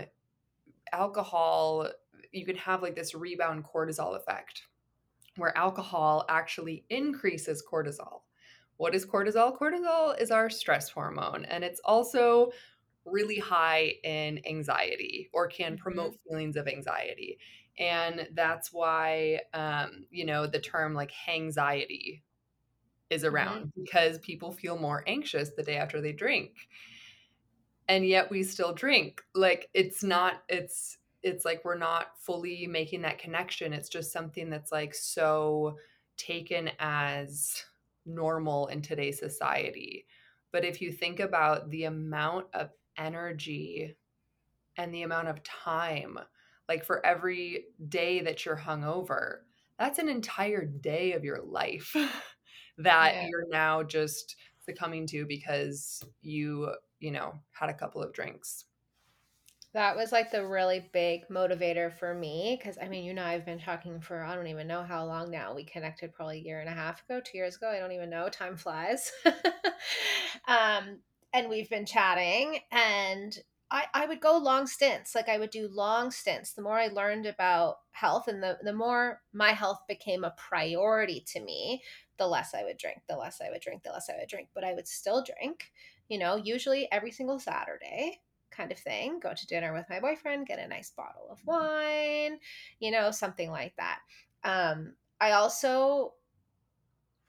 [0.93, 1.89] alcohol,
[2.33, 4.63] you can have like this rebound cortisol effect
[5.37, 8.21] where alcohol actually increases cortisol.
[8.77, 9.57] What is cortisol?
[9.59, 12.51] Cortisol is our stress hormone, and it's also
[13.05, 15.83] really high in anxiety or can mm-hmm.
[15.83, 17.39] promote feelings of anxiety.
[17.79, 22.23] And that's why, um, you know, the term like hangxiety
[23.11, 23.83] is around mm-hmm.
[23.83, 26.53] because people feel more anxious the day after they drink.
[27.89, 29.23] And yet we still drink.
[29.35, 33.73] Like it's not it's it's like we're not fully making that connection.
[33.73, 35.77] It's just something that's like so
[36.17, 37.65] taken as
[38.07, 40.07] normal in today's society.
[40.53, 43.97] But if you think about the amount of energy
[44.77, 46.19] and the amount of time
[46.69, 49.39] like for every day that you're hungover
[49.79, 51.97] that's an entire day of your life
[52.83, 53.27] that yeah.
[53.29, 58.65] you're now just succumbing to because you, you know, had a couple of drinks.
[59.73, 63.47] That was like the really big motivator for me because I mean, you know, I've
[63.47, 65.55] been talking for I don't even know how long now.
[65.55, 67.71] We connected probably a year and a half ago, two years ago.
[67.71, 68.29] I don't even know.
[68.29, 69.13] Time flies.
[70.49, 70.99] um,
[71.33, 73.39] and we've been chatting, and
[73.71, 75.15] I, I would go long stints.
[75.15, 76.53] Like I would do long stints.
[76.53, 81.25] The more I learned about health and the, the more my health became a priority
[81.29, 81.83] to me,
[82.21, 84.49] the less I would drink, the less I would drink, the less I would drink.
[84.55, 85.73] But I would still drink,
[86.11, 89.19] you know, usually every single Saturday kind of thing.
[89.21, 92.39] Go to dinner with my boyfriend, get a nice bottle of wine,
[92.79, 94.01] you know, something like that.
[94.45, 96.13] Um, I also,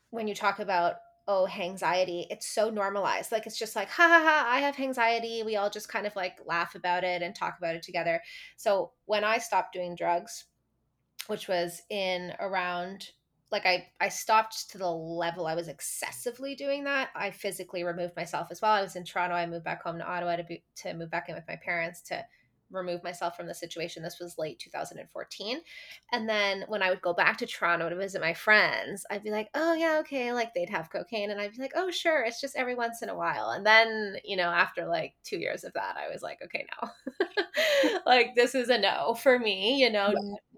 [0.09, 0.95] when you talk about
[1.27, 5.43] oh anxiety it's so normalized like it's just like ha ha ha i have anxiety
[5.43, 8.19] we all just kind of like laugh about it and talk about it together
[8.57, 10.45] so when i stopped doing drugs
[11.27, 13.11] which was in around
[13.51, 17.09] like I I stopped to the level I was excessively doing that.
[17.15, 18.71] I physically removed myself as well.
[18.71, 19.35] I was in Toronto.
[19.35, 22.01] I moved back home to Ottawa to be, to move back in with my parents
[22.03, 22.23] to
[22.71, 24.01] remove myself from the situation.
[24.01, 25.59] This was late 2014.
[26.11, 29.31] And then when I would go back to Toronto to visit my friends, I'd be
[29.31, 30.31] like, oh, yeah, okay.
[30.31, 31.31] Like they'd have cocaine.
[31.31, 32.23] And I'd be like, oh, sure.
[32.23, 33.51] It's just every once in a while.
[33.51, 36.89] And then, you know, after like two years of that, I was like, okay, no.
[38.05, 40.13] like this is a no for me, you know,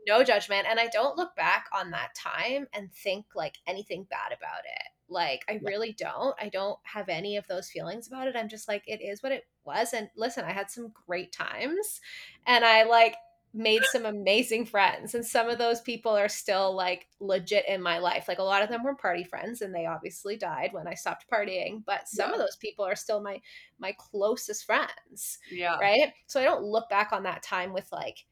[0.08, 0.68] no judgment.
[0.70, 4.88] And I don't look back on that time and think like anything bad about it.
[5.10, 6.36] Like, I really don't.
[6.42, 8.36] I don't have any of those feelings about it.
[8.36, 9.94] I'm just like, it is what it was.
[9.94, 12.02] And listen, I had some great times
[12.48, 13.16] and I like
[13.54, 15.14] made some amazing friends.
[15.14, 18.26] And some of those people are still like legit in my life.
[18.28, 21.26] Like, a lot of them were party friends and they obviously died when I stopped
[21.32, 21.84] partying.
[21.86, 22.36] But some yeah.
[22.36, 23.40] of those people are still my,
[23.78, 25.38] my closest friends.
[25.52, 25.78] Yeah.
[25.78, 26.14] Right.
[26.26, 28.26] So I don't look back on that time with like,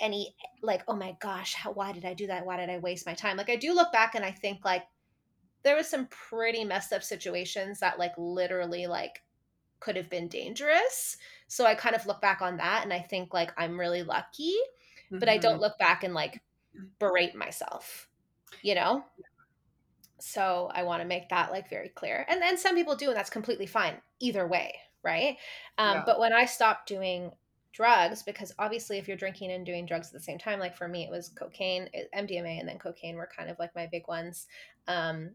[0.00, 3.06] any like oh my gosh how, why did i do that why did i waste
[3.06, 4.84] my time like i do look back and i think like
[5.64, 9.22] there was some pretty messed up situations that like literally like
[9.80, 13.34] could have been dangerous so i kind of look back on that and i think
[13.34, 14.54] like i'm really lucky
[15.06, 15.18] mm-hmm.
[15.18, 15.62] but i don't mm-hmm.
[15.62, 16.40] look back and like
[16.98, 18.08] berate myself
[18.62, 19.04] you know
[20.20, 23.16] so i want to make that like very clear and then some people do and
[23.16, 25.36] that's completely fine either way right
[25.78, 26.02] um, yeah.
[26.04, 27.30] but when i stopped doing
[27.78, 30.88] drugs because obviously if you're drinking and doing drugs at the same time like for
[30.88, 34.48] me it was cocaine mdma and then cocaine were kind of like my big ones
[34.88, 35.30] um,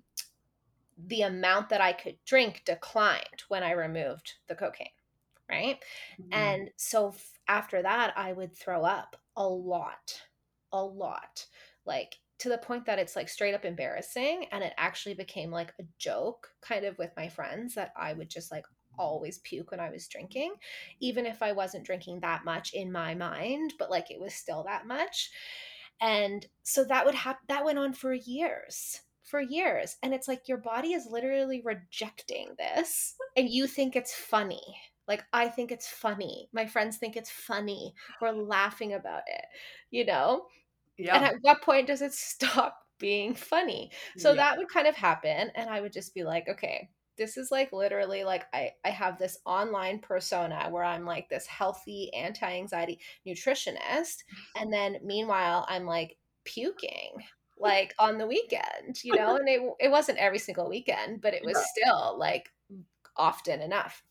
[1.08, 4.90] the amount that i could drink declined when i removed the cocaine
[5.50, 5.78] right
[6.22, 6.34] mm-hmm.
[6.34, 10.22] and so f- after that i would throw up a lot
[10.74, 11.46] a lot
[11.86, 15.72] like to the point that it's like straight up embarrassing and it actually became like
[15.80, 18.66] a joke kind of with my friends that i would just like
[18.98, 20.54] always puke when I was drinking,
[21.00, 24.64] even if I wasn't drinking that much in my mind, but like it was still
[24.64, 25.32] that much.
[26.02, 29.98] And so that would happen, that went on for years, for years.
[30.04, 34.62] And it's like your body is literally rejecting this and you think it's funny.
[35.08, 36.50] Like, I think it's funny.
[36.54, 37.94] My friends think it's funny.
[38.22, 39.46] We're laughing about it,
[39.92, 40.46] you know?
[40.98, 41.16] Yeah.
[41.16, 43.92] And at what point does it stop being funny?
[44.18, 44.36] So yeah.
[44.36, 45.52] that would kind of happen.
[45.56, 49.18] And I would just be like, okay, this is like literally like I, I have
[49.18, 53.78] this online persona where I'm like this healthy anti-anxiety nutritionist
[54.24, 54.62] mm-hmm.
[54.62, 57.24] and then meanwhile I'm like puking
[57.58, 61.44] like on the weekend, you know, and it it wasn't every single weekend, but it
[61.44, 62.50] was still like
[63.16, 64.04] often enough.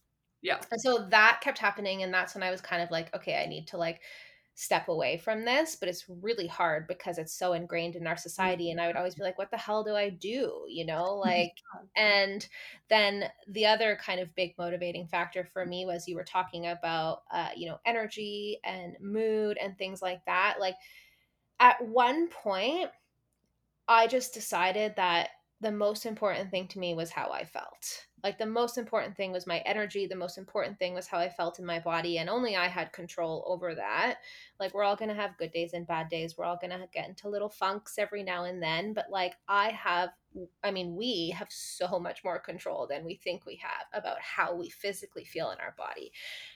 [0.43, 0.59] Yeah.
[0.71, 3.47] And so that kept happening and that's when I was kind of like okay, I
[3.47, 4.01] need to like
[4.55, 8.71] step away from this, but it's really hard because it's so ingrained in our society.
[8.71, 10.65] And I would always be like, what the hell do I do?
[10.69, 11.55] You know, like,
[11.97, 12.47] and
[12.89, 17.23] then the other kind of big motivating factor for me was you were talking about,
[17.33, 20.57] uh, you know, energy and mood and things like that.
[20.61, 20.77] Like,
[21.59, 22.91] at one point,
[23.89, 25.31] I just decided that
[25.61, 28.07] the most important thing to me was how I felt.
[28.23, 30.07] Like the most important thing was my energy.
[30.07, 32.19] The most important thing was how I felt in my body.
[32.19, 34.19] And only I had control over that.
[34.61, 36.37] Like we're all going to have good days and bad days.
[36.37, 38.93] We're all going to get into little funks every now and then.
[38.93, 40.11] But like I have,
[40.63, 44.55] I mean, we have so much more control than we think we have about how
[44.55, 46.13] we physically feel in our body.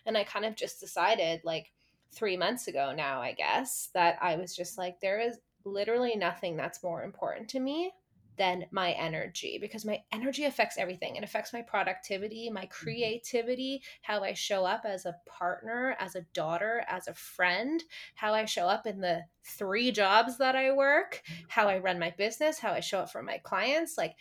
[0.06, 1.72] And I kind of just decided like
[2.12, 6.56] three months ago now, I guess, that I was just like, there is literally nothing
[6.56, 7.92] that's more important to me
[8.36, 11.16] than my energy because my energy affects everything.
[11.16, 12.70] It affects my productivity, my mm-hmm.
[12.70, 17.82] creativity, how I show up as a partner, as a daughter, as a friend,
[18.14, 21.44] how I show up in the three jobs that I work, mm-hmm.
[21.48, 23.96] how I run my business, how I show up for my clients.
[23.96, 24.16] Like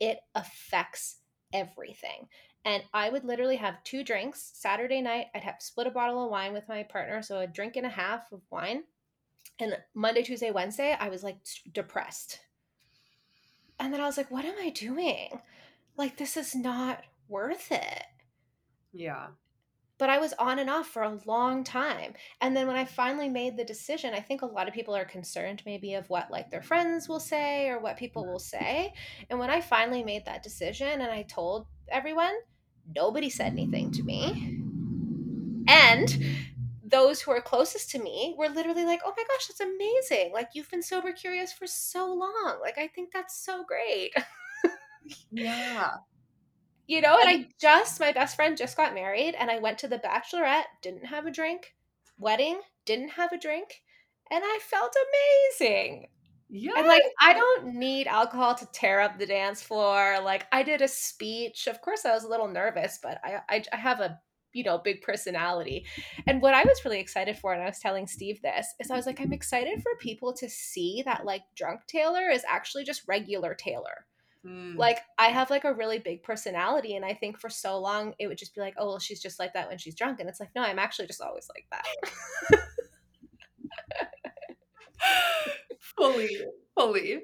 [0.00, 1.16] it affects
[1.52, 2.28] everything.
[2.66, 4.52] And I would literally have two drinks.
[4.54, 7.20] Saturday night, I'd have split a bottle of wine with my partner.
[7.22, 8.84] So a drink and a half of wine.
[9.60, 11.36] And Monday, Tuesday, Wednesday, I was like
[11.72, 12.40] depressed
[13.78, 15.40] and then I was like, what am I doing?
[15.96, 18.04] Like, this is not worth it.
[18.92, 19.28] Yeah.
[19.96, 22.14] But I was on and off for a long time.
[22.40, 25.04] And then when I finally made the decision, I think a lot of people are
[25.04, 28.92] concerned maybe of what like their friends will say or what people will say.
[29.30, 32.34] And when I finally made that decision and I told everyone,
[32.94, 34.58] nobody said anything to me.
[35.68, 36.24] And
[36.94, 40.32] those who are closest to me were literally like, "Oh my gosh, that's amazing!
[40.32, 42.58] Like you've been sober curious for so long.
[42.60, 44.14] Like I think that's so great."
[45.30, 45.90] yeah.
[46.86, 49.88] You know, and I just my best friend just got married and I went to
[49.88, 51.74] the bachelorette, didn't have a drink,
[52.18, 53.80] wedding, didn't have a drink,
[54.30, 54.94] and I felt
[55.58, 56.08] amazing.
[56.50, 56.72] Yeah.
[56.76, 60.20] And like I don't need alcohol to tear up the dance floor.
[60.22, 61.68] Like I did a speech.
[61.68, 64.20] Of course I was a little nervous, but I I, I have a
[64.54, 65.84] you know, big personality.
[66.26, 68.96] And what I was really excited for, and I was telling Steve this, is I
[68.96, 73.06] was like, I'm excited for people to see that like drunk Taylor is actually just
[73.06, 74.06] regular Taylor.
[74.46, 74.76] Mm.
[74.76, 78.26] Like I have like a really big personality, and I think for so long it
[78.28, 80.40] would just be like, oh well, she's just like that when she's drunk, and it's
[80.40, 82.60] like, no, I'm actually just always like that.
[85.96, 86.38] fully,
[86.74, 87.22] fully.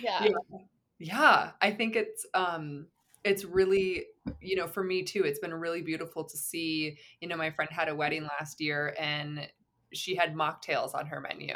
[0.00, 0.24] Yeah.
[0.24, 0.58] yeah.
[0.98, 1.50] Yeah.
[1.60, 2.86] I think it's um
[3.26, 4.06] it's really
[4.40, 7.70] you know for me too it's been really beautiful to see you know my friend
[7.70, 9.48] had a wedding last year and
[9.92, 11.54] she had mocktails on her menu.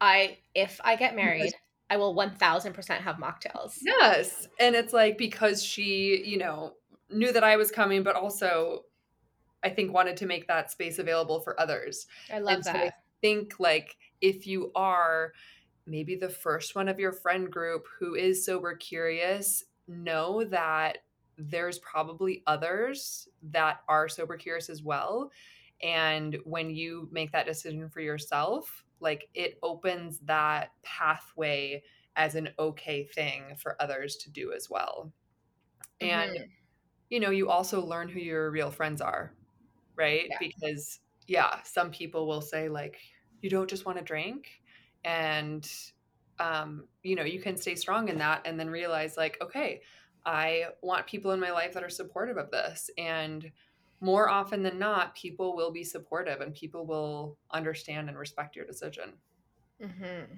[0.00, 1.52] I if i get married
[1.90, 3.78] i will 1000% have mocktails.
[3.82, 6.74] Yes and it's like because she you know
[7.10, 8.84] knew that i was coming but also
[9.62, 12.06] i think wanted to make that space available for others.
[12.32, 15.32] I love and that so I think like if you are
[15.86, 20.98] maybe the first one of your friend group who is sober curious know that
[21.38, 25.30] there's probably others that are sober curious as well.
[25.82, 31.82] And when you make that decision for yourself, like it opens that pathway
[32.14, 35.12] as an okay thing for others to do as well.
[36.00, 36.44] And, mm-hmm.
[37.10, 39.32] you know, you also learn who your real friends are,
[39.96, 40.26] right?
[40.28, 40.36] Yeah.
[40.38, 42.98] Because, yeah, some people will say, like,
[43.40, 44.48] you don't just want to drink.
[45.04, 45.68] And
[46.38, 49.82] um, you know, you can stay strong in that and then realize, like, okay,
[50.24, 52.90] I want people in my life that are supportive of this.
[52.98, 53.50] And
[54.00, 58.66] more often than not, people will be supportive and people will understand and respect your
[58.66, 59.12] decision.
[59.82, 60.34] Mm-hmm.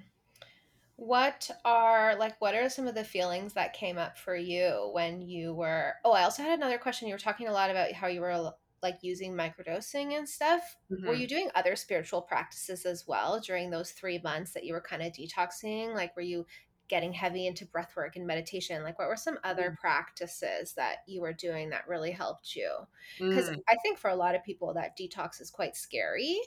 [0.97, 5.21] What are like what are some of the feelings that came up for you when
[5.21, 7.07] you were Oh, I also had another question.
[7.07, 8.53] You were talking a lot about how you were
[8.85, 10.77] like using microdosing and stuff.
[10.91, 11.07] Mm-hmm.
[11.07, 14.81] Were you doing other spiritual practices as well during those three months that you were
[14.81, 15.95] kind of detoxing?
[15.95, 16.45] Like, were you
[16.87, 18.83] getting heavy into breath work and meditation?
[18.83, 19.77] Like, what were some other mm.
[19.81, 22.69] practices that you were doing that really helped you?
[23.17, 23.59] Because mm.
[23.67, 26.37] I think for a lot of people, that detox is quite scary.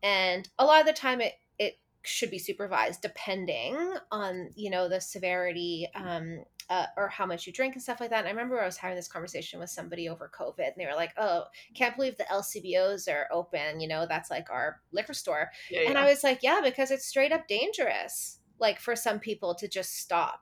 [0.00, 3.74] And a lot of the time, it, it should be supervised depending
[4.12, 8.10] on you know the severity um, uh, or how much you drink and stuff like
[8.10, 8.20] that.
[8.20, 10.94] And I remember I was having this conversation with somebody over COVID, and they were
[10.94, 11.44] like, "Oh,
[11.74, 13.80] can't believe the LCBOs are open.
[13.80, 15.88] You know, that's like our liquor store." Yeah, yeah.
[15.90, 18.38] And I was like, "Yeah, because it's straight up dangerous.
[18.58, 20.40] Like for some people to just stop."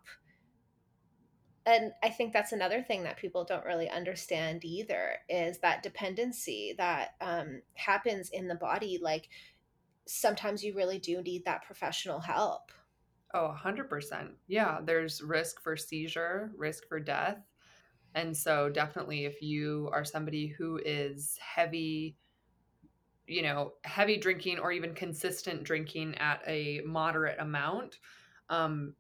[1.65, 6.75] And I think that's another thing that people don't really understand either is that dependency
[6.79, 8.99] that um, happens in the body.
[9.01, 9.29] Like
[10.07, 12.73] sometimes you really do need that professional help.
[13.35, 14.33] Oh, 100%.
[14.47, 17.39] Yeah, there's risk for seizure, risk for death.
[18.15, 22.19] And so, definitely, if you are somebody who is heavy,
[23.27, 27.99] you know, heavy drinking or even consistent drinking at a moderate amount,
[28.49, 28.95] um,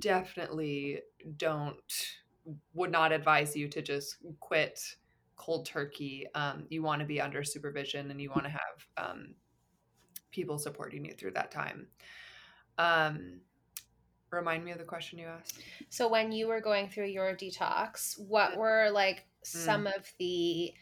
[0.00, 1.00] definitely
[1.36, 2.16] don't,
[2.74, 4.80] would not advise you to just quit
[5.36, 6.26] cold turkey.
[6.34, 9.34] Um, you want to be under supervision and you want to have um,
[10.30, 11.88] people supporting you through that time.
[12.78, 13.40] Um,
[14.30, 15.58] remind me of the question you asked.
[15.88, 19.96] So when you were going through your detox, what were like some mm.
[19.96, 20.72] of the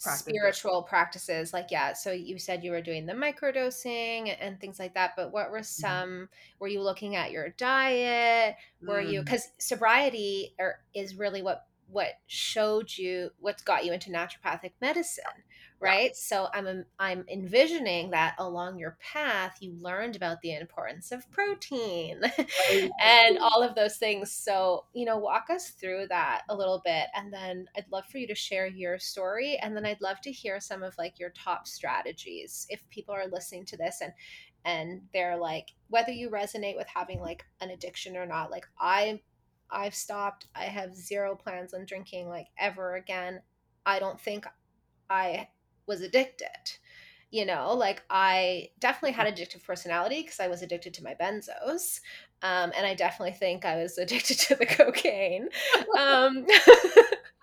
[0.00, 0.20] practices.
[0.20, 1.52] spiritual practices?
[1.52, 5.32] Like yeah, so you said you were doing the microdosing and things like that, but
[5.32, 5.64] what were mm-hmm.
[5.64, 6.28] some mm.
[6.58, 8.56] were you looking at your diet?
[8.82, 9.10] Were mm.
[9.10, 14.72] you cuz sobriety or is really what what showed you what's got you into naturopathic
[14.80, 15.24] medicine
[15.82, 16.10] right yeah.
[16.14, 22.20] so i'm i'm envisioning that along your path you learned about the importance of protein
[23.02, 27.06] and all of those things so you know walk us through that a little bit
[27.14, 30.32] and then i'd love for you to share your story and then i'd love to
[30.32, 34.12] hear some of like your top strategies if people are listening to this and
[34.64, 39.20] and they're like whether you resonate with having like an addiction or not like i
[39.72, 40.46] I've stopped.
[40.54, 43.40] I have zero plans on drinking like ever again.
[43.86, 44.46] I don't think
[45.08, 45.48] I
[45.86, 46.78] was addicted.
[47.30, 52.00] You know, like I definitely had addictive personality because I was addicted to my benzos.
[52.42, 55.48] Um, and I definitely think I was addicted to the cocaine.
[55.98, 56.46] Um,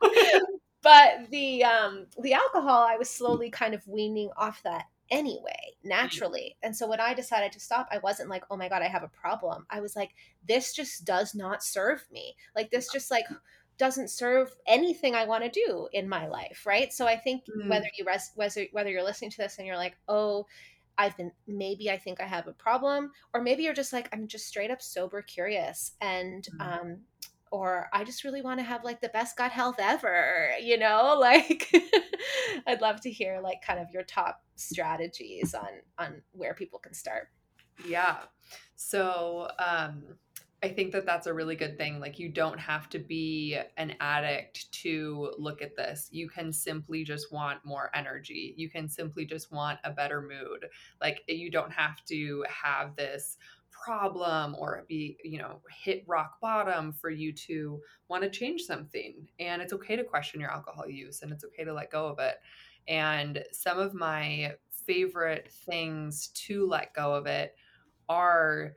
[0.84, 6.56] but the um, the alcohol, I was slowly kind of weaning off that anyway, naturally.
[6.64, 9.04] And so when I decided to stop, I wasn't like, oh my God, I have
[9.04, 9.66] a problem.
[9.70, 10.12] I was like,
[10.48, 12.36] this just does not serve me.
[12.56, 13.26] Like, this just like
[13.80, 16.64] doesn't serve anything I want to do in my life.
[16.68, 16.94] Right.
[16.94, 17.70] So I think mm.
[17.70, 20.46] whether you res- whether, whether you're listening to this and you're like, oh,
[20.98, 24.28] I've been maybe I think I have a problem, or maybe you're just like, I'm
[24.28, 26.84] just straight up sober curious and mm.
[26.84, 26.98] um
[27.52, 31.18] or I just really want to have like the best gut health ever, you know?
[31.30, 31.72] Like
[32.68, 36.94] I'd love to hear like kind of your top strategies on on where people can
[36.94, 37.30] start.
[37.88, 38.18] Yeah.
[38.76, 40.04] So, um
[40.62, 42.02] I think that that's a really good thing.
[42.02, 46.10] Like, you don't have to be an addict to look at this.
[46.12, 48.54] You can simply just want more energy.
[48.58, 50.68] You can simply just want a better mood.
[51.00, 53.38] Like, you don't have to have this
[53.72, 57.80] problem or be, you know, hit rock bottom for you to
[58.10, 59.28] want to change something.
[59.40, 62.20] And it's okay to question your alcohol use and it's okay to let go of
[62.20, 62.36] it.
[62.88, 64.56] And some of my
[64.86, 67.56] favorite things to let go of it
[68.10, 68.74] are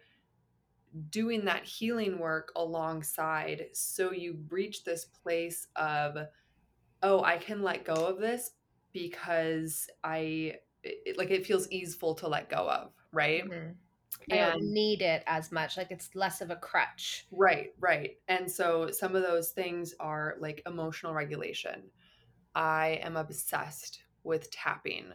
[1.11, 6.19] doing that healing work alongside so you reach this place of
[7.03, 8.51] oh i can let go of this
[8.93, 13.49] because i it, like it feels easeful to let go of right?
[13.49, 13.73] Mm-hmm.
[14.31, 17.27] I and, don't need it as much like it's less of a crutch.
[17.31, 18.19] Right right.
[18.29, 21.85] And so some of those things are like emotional regulation.
[22.55, 25.07] I am obsessed with tapping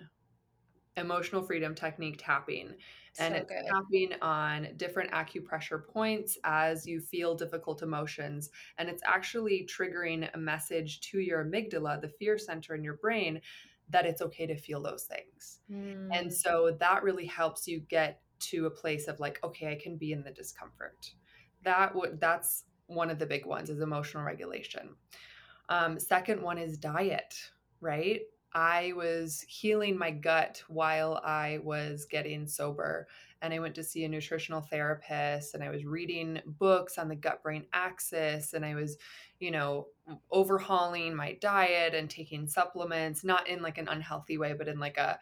[0.97, 2.73] emotional freedom technique tapping.
[3.19, 3.65] And so it's good.
[3.67, 8.49] tapping on different acupressure points as you feel difficult emotions.
[8.77, 13.41] And it's actually triggering a message to your amygdala the fear center in your brain
[13.89, 15.59] that it's okay to feel those things.
[15.71, 16.09] Mm.
[16.11, 19.97] and so that really helps you get to a place of like okay i can
[19.97, 21.11] be in the discomfort.
[21.63, 24.95] That would that's one of the big ones is emotional regulation.
[25.69, 27.35] Um, second one is diet
[27.81, 28.21] right
[28.57, 33.07] I was healing my gut while I was getting sober.
[33.39, 37.15] And I went to see a nutritional therapist and I was reading books on the
[37.15, 38.97] gut brain axis and I was,
[39.39, 39.89] you know,
[40.31, 44.97] overhauling my diet and taking supplements, not in like an unhealthy way, but in like
[44.97, 45.19] a,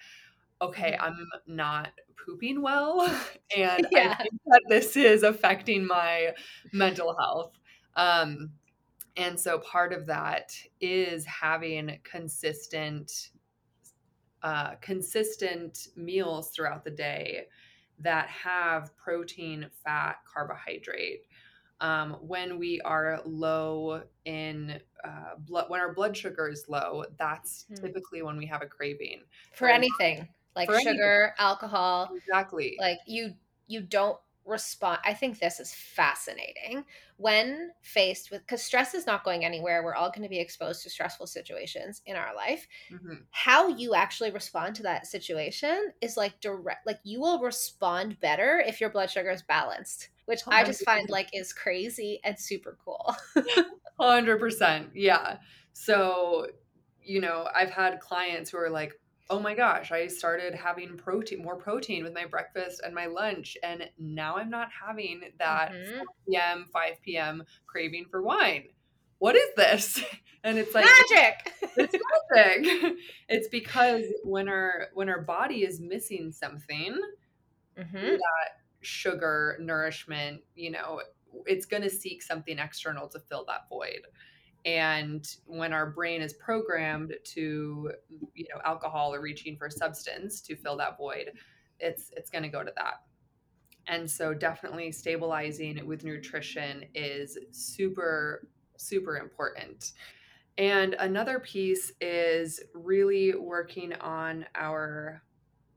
[0.62, 1.04] okay, mm-hmm.
[1.04, 1.90] I'm not
[2.26, 3.02] pooping well.
[3.58, 4.16] And yeah.
[4.18, 6.34] I think that this is affecting my
[6.72, 7.52] mental health.
[7.98, 8.52] Um,
[9.18, 10.52] and so part of that
[10.82, 13.30] is having consistent
[14.44, 17.48] uh, consistent meals throughout the day
[17.98, 21.24] that have protein, fat, carbohydrate.
[21.82, 27.66] Um, when we are low in uh, blood, when our blood sugar is low, that's
[27.72, 27.82] mm.
[27.82, 31.30] typically when we have a craving for anything like sugar, anything.
[31.40, 32.12] alcohol.
[32.16, 32.78] Exactly.
[32.80, 33.34] Like you,
[33.68, 36.86] you don't respond i think this is fascinating.
[37.18, 40.84] When faced with because stress is not going anywhere we're all going to be exposed
[40.84, 42.68] to stressful situations in our life.
[42.92, 43.16] Mm-hmm.
[43.32, 48.62] how you actually respond to that situation is like direct like you will respond better
[48.66, 52.78] if your blood sugar is balanced which i just find like is crazy and super
[52.84, 53.16] cool.
[54.00, 55.38] 100% yeah.
[55.74, 56.48] So
[57.02, 59.00] you know i've had clients who are like
[59.30, 63.58] oh my gosh, I started having protein, more protein with my breakfast and my lunch.
[63.64, 65.98] And now I'm not having that mm-hmm.
[65.98, 67.44] 4 p.m., 5 p.m.
[67.66, 68.66] craving for wine.
[69.20, 70.04] What is this?
[70.44, 71.54] And it's like magic.
[71.76, 71.96] It's
[72.32, 72.98] magic.
[73.30, 76.96] it's because when our when our body is missing something,
[77.76, 77.96] mm-hmm.
[77.96, 78.50] that
[78.82, 81.02] sugar, nourishment, you know,
[81.48, 84.02] it's gonna seek something external to fill that void
[84.66, 87.92] and when our brain is programmed to
[88.34, 91.32] you know alcohol or reaching for a substance to fill that void
[91.80, 93.02] it's it's going to go to that.
[93.88, 98.48] And so definitely stabilizing with nutrition is super
[98.78, 99.94] super important.
[100.58, 105.22] And another piece is really working on our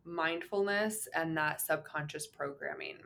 [0.04, 2.98] mindfulness and that subconscious programming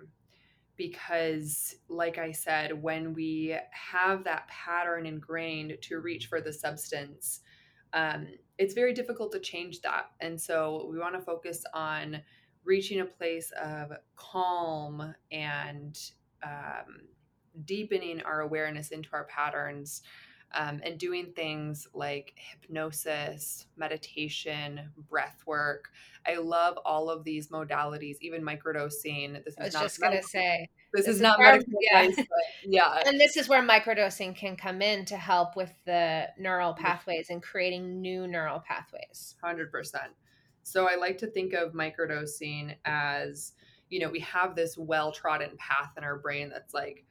[0.91, 7.41] because like i said when we have that pattern ingrained to reach for the substance
[7.93, 8.27] um,
[8.59, 10.11] it's very difficult to change that.
[10.21, 12.23] And so we want to focus on
[12.65, 15.99] reaching a place of calm and
[16.43, 17.09] um,
[17.65, 20.03] deepening our awareness into our patterns
[20.55, 25.91] um, and doing things like hypnosis, meditation, breath work.
[26.27, 29.45] I love all of these modalities, even microdosing.
[29.45, 30.69] This is I was not just going to say.
[30.93, 32.03] This, this is, is, not medical yeah.
[32.03, 32.27] advice,
[32.67, 33.03] yeah.
[33.07, 37.43] And this is where microdosing can come in to help with the neural pathways and
[37.43, 39.37] creating new neural pathways.
[39.43, 39.71] 100%.
[40.65, 43.53] So I like to think of microdosing as,
[43.89, 47.05] you know, we have this well trodden path in our brain that's like,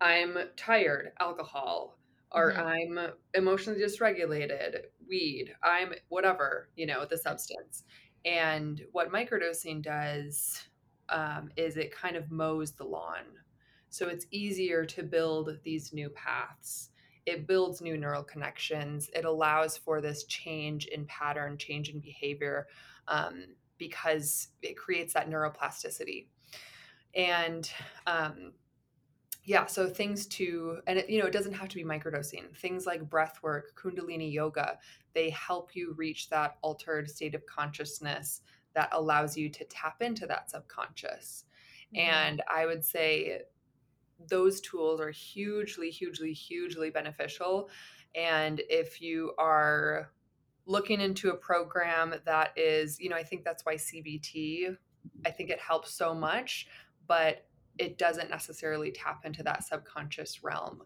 [0.00, 1.97] I'm tired, alcohol,
[2.32, 2.98] or mm-hmm.
[2.98, 7.84] I'm emotionally dysregulated, weed, I'm whatever, you know, the substance.
[8.24, 10.68] And what microdosing does
[11.08, 13.24] um, is it kind of mows the lawn.
[13.90, 16.90] So it's easier to build these new paths.
[17.24, 19.08] It builds new neural connections.
[19.14, 22.66] It allows for this change in pattern, change in behavior,
[23.06, 23.44] um,
[23.78, 26.26] because it creates that neuroplasticity.
[27.14, 27.70] And
[28.06, 28.52] um,
[29.48, 32.86] yeah so things to and it, you know it doesn't have to be microdosing things
[32.86, 34.78] like breath work kundalini yoga
[35.14, 38.42] they help you reach that altered state of consciousness
[38.74, 41.44] that allows you to tap into that subconscious
[41.94, 42.10] mm-hmm.
[42.10, 43.40] and i would say
[44.26, 47.70] those tools are hugely, hugely, hugely beneficial.
[48.14, 50.10] And if you are
[50.66, 54.76] looking into a program that is, you know, I think that's why CBT,
[55.24, 56.66] I think it helps so much,
[57.06, 57.46] but
[57.78, 60.82] it doesn't necessarily tap into that subconscious realm,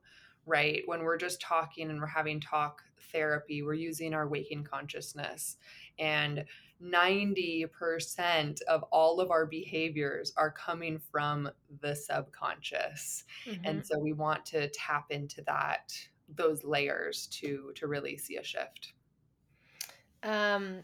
[0.46, 0.82] right?
[0.86, 2.82] When we're just talking and we're having talk
[3.12, 5.56] therapy, we're using our waking consciousness.
[5.98, 6.44] And
[6.82, 11.48] 90% of all of our behaviors are coming from
[11.80, 13.24] the subconscious.
[13.46, 13.64] Mm-hmm.
[13.64, 15.92] And so we want to tap into that
[16.34, 18.94] those layers to to really see a shift.
[20.22, 20.82] Um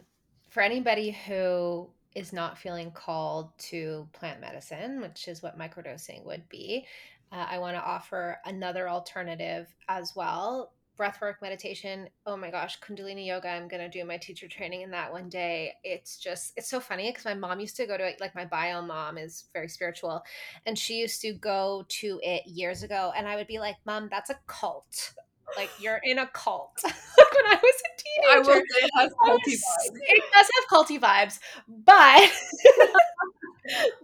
[0.49, 6.47] for anybody who is not feeling called to plant medicine, which is what microdosing would
[6.49, 6.85] be,
[7.31, 10.73] uh, I want to offer another alternative as well.
[10.99, 14.91] Breathwork meditation oh my gosh kundalini yoga i'm going to do my teacher training in
[14.91, 15.71] that one day.
[15.81, 18.43] It's just it's so funny because my mom used to go to it like my
[18.43, 20.21] bio mom is very spiritual
[20.65, 24.09] and she used to go to it years ago and i would be like mom
[24.11, 25.13] that's a cult
[25.55, 29.13] like you're in a cult when i was a teenager I will say it has
[29.23, 32.31] culty vibes it does have culty vibes but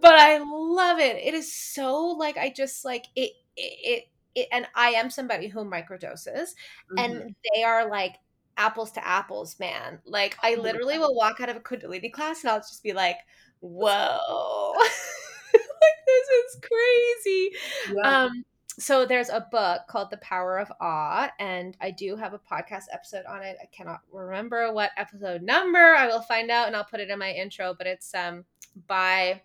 [0.00, 4.48] but i love it it is so like i just like it it, it it,
[4.52, 6.98] and I am somebody who microdoses, mm-hmm.
[6.98, 8.16] and they are like
[8.56, 9.98] apples to apples, man.
[10.04, 13.16] Like I literally will walk out of a Kundalini class and I'll just be like,
[13.60, 17.56] "Whoa, like this is crazy."
[17.94, 18.24] Yeah.
[18.24, 18.44] Um,
[18.78, 22.84] so there's a book called The Power of Awe, and I do have a podcast
[22.92, 23.56] episode on it.
[23.62, 25.94] I cannot remember what episode number.
[25.94, 28.44] I will find out and I'll put it in my intro, but it's um
[28.86, 29.40] by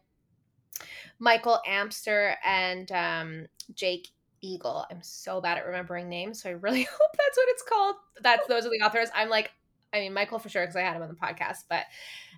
[1.20, 4.10] Michael Amster and um, Jake
[4.42, 4.86] Eagle.
[4.90, 7.96] I'm so bad at remembering names, so I really hope that's what it's called.
[8.22, 9.10] That's those are the authors.
[9.16, 9.52] I'm like,
[9.94, 11.84] I mean, Michael for sure because I had him on the podcast, but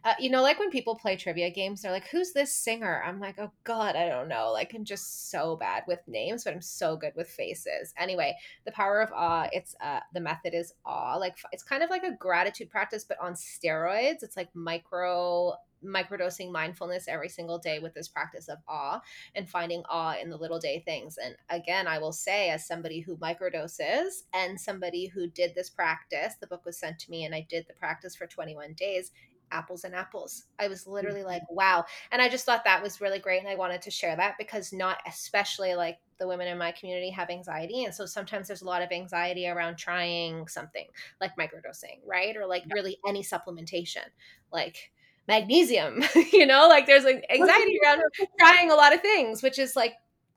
[0.04, 3.20] uh, you know, like when people play trivia games, they're like, "Who's this singer?" I'm
[3.20, 6.62] like, "Oh God, I don't know." Like, I'm just so bad with names, but I'm
[6.62, 7.94] so good with faces.
[7.98, 8.36] Anyway,
[8.66, 9.48] the power of awe.
[9.52, 11.16] It's uh, the method is awe.
[11.16, 14.24] Like, it's kind of like a gratitude practice, but on steroids.
[14.24, 15.54] It's like micro
[15.86, 19.02] microdosing mindfulness every single day with this practice of awe
[19.36, 21.18] and finding awe in the little day things.
[21.18, 26.36] And again, I will say, as somebody who microdoses and somebody who did this practice,
[26.40, 29.12] the book was sent to me and I did the practice for 21 days
[29.54, 30.46] apples and apples.
[30.60, 31.30] I was literally mm-hmm.
[31.30, 31.86] like, wow.
[32.12, 33.40] And I just thought that was really great.
[33.40, 37.12] And I wanted to share that because not especially like the women in my community
[37.12, 37.86] have anxiety.
[37.86, 40.88] And so sometimes there's a lot of anxiety around trying something
[41.22, 42.36] like microdosing, right?
[42.36, 44.06] Or like really any supplementation.
[44.52, 44.92] Like
[45.28, 46.04] magnesium
[46.34, 48.02] you know like there's like anxiety around
[48.40, 49.94] trying a lot of things which is like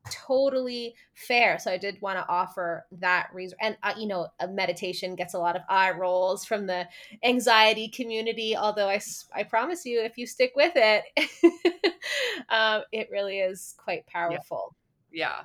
[0.08, 4.46] totally fair so i did want to offer that reason and uh, you know a
[4.46, 6.86] meditation gets a lot of eye rolls from the
[7.24, 9.00] anxiety community although i
[9.34, 11.02] i promise you if you stick with it
[12.50, 14.76] um, it really is quite powerful
[15.10, 15.28] yeah.
[15.28, 15.42] yeah.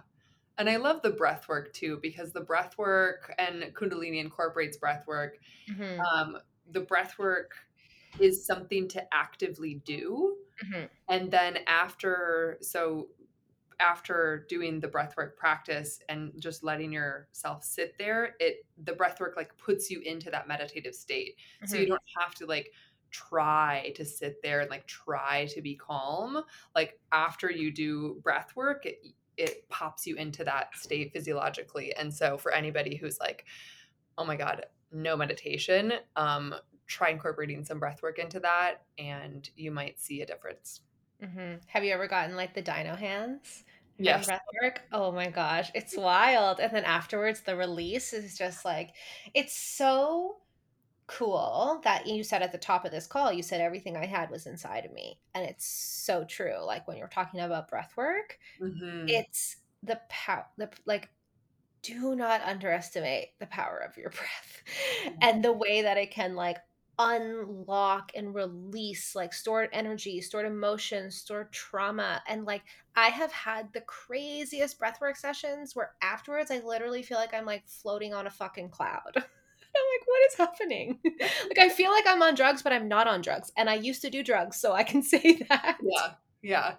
[0.58, 5.08] And I love the breath work too, because the breath work and Kundalini incorporates breath
[5.08, 5.40] work.
[5.68, 6.00] Mm-hmm.
[6.02, 6.38] Um,
[6.72, 7.54] the breath work
[8.20, 10.36] is something to actively do.
[10.64, 10.86] Mm-hmm.
[11.10, 13.08] And then after, so
[13.80, 19.58] after doing the breathwork practice and just letting yourself sit there, it the breathwork like
[19.58, 21.36] puts you into that meditative state.
[21.58, 21.68] Mm-hmm.
[21.68, 21.92] So you mm-hmm.
[21.92, 22.72] don't have to like
[23.10, 26.44] try to sit there and like try to be calm.
[26.76, 29.04] Like after you do breath work, it,
[29.38, 31.94] it pops you into that state physiologically.
[31.96, 33.46] And so for anybody who's like,
[34.18, 36.54] oh my God, no meditation, um,
[36.92, 40.82] try incorporating some breath work into that and you might see a difference.
[41.24, 41.56] Mm-hmm.
[41.68, 43.64] Have you ever gotten like the dino hands?
[43.98, 44.26] Yes.
[44.26, 44.82] Breath work?
[44.92, 46.60] Oh my gosh, it's wild.
[46.60, 48.94] And then afterwards, the release is just like,
[49.34, 50.38] it's so
[51.08, 54.32] cool that you said at the top of this call, you said everything I had
[54.32, 55.20] was inside of me.
[55.36, 56.58] And it's so true.
[56.66, 59.08] Like when you're talking about breath work, mm-hmm.
[59.08, 61.10] it's the power, the like,
[61.84, 64.64] do not underestimate the power of your breath
[65.06, 65.16] mm-hmm.
[65.22, 66.58] and the way that it can like
[67.02, 72.22] unlock and release like stored energy, stored emotions, stored trauma.
[72.28, 72.62] And like
[72.96, 77.68] I have had the craziest breathwork sessions where afterwards I literally feel like I'm like
[77.68, 79.12] floating on a fucking cloud.
[79.16, 81.00] I'm like, what is happening?
[81.04, 83.52] like I feel like I'm on drugs, but I'm not on drugs.
[83.58, 85.78] And I used to do drugs, so I can say that.
[85.82, 86.14] Yeah.
[86.44, 86.74] Yeah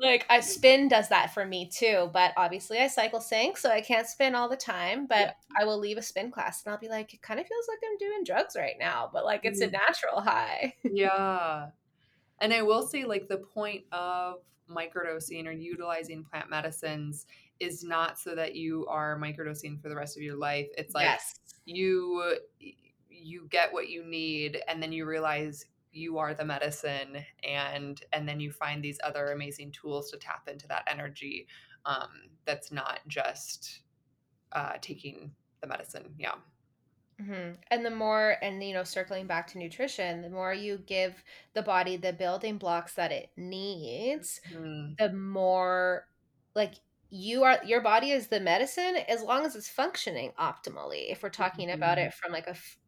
[0.00, 3.80] like I spin does that for me too, but obviously I cycle sync, so I
[3.80, 5.06] can't spin all the time.
[5.06, 5.32] But yeah.
[5.60, 7.78] I will leave a spin class and I'll be like, it kind of feels like
[7.84, 9.68] I'm doing drugs right now, but like it's mm.
[9.68, 10.74] a natural high.
[10.82, 11.68] yeah.
[12.40, 14.36] And I will say, like, the point of
[14.70, 17.26] microdosing or utilizing plant medicines
[17.58, 20.68] is not so that you are microdosing for the rest of your life.
[20.76, 21.34] It's like yes.
[21.64, 22.36] you
[23.10, 28.28] you get what you need and then you realize you are the medicine and and
[28.28, 31.46] then you find these other amazing tools to tap into that energy
[31.86, 32.08] um,
[32.44, 33.80] that's not just
[34.52, 36.14] uh, taking the medicine.
[36.18, 36.34] Yeah.
[37.20, 37.54] Mm-hmm.
[37.70, 41.24] And the more, and you know, circling back to nutrition, the more you give
[41.54, 44.92] the body the building blocks that it needs, Mm-hmm.
[44.98, 46.06] the more
[46.54, 46.74] like
[47.10, 51.10] you are, your body is the medicine as long as it's functioning optimally.
[51.10, 51.78] If we're talking mm-hmm.
[51.78, 52.78] about it from like a f-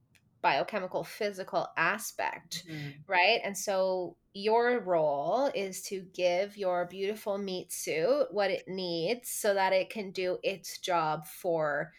[0.42, 2.90] biochemical, physical aspect, mm-hmm.
[3.06, 3.40] right?
[3.44, 9.54] And so your role is to give your beautiful meat suit what it needs so
[9.54, 11.92] that it can do its job for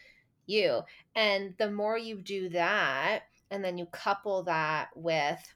[0.46, 0.80] you.
[1.14, 3.20] And the more you do that,
[3.50, 5.54] and then you couple that with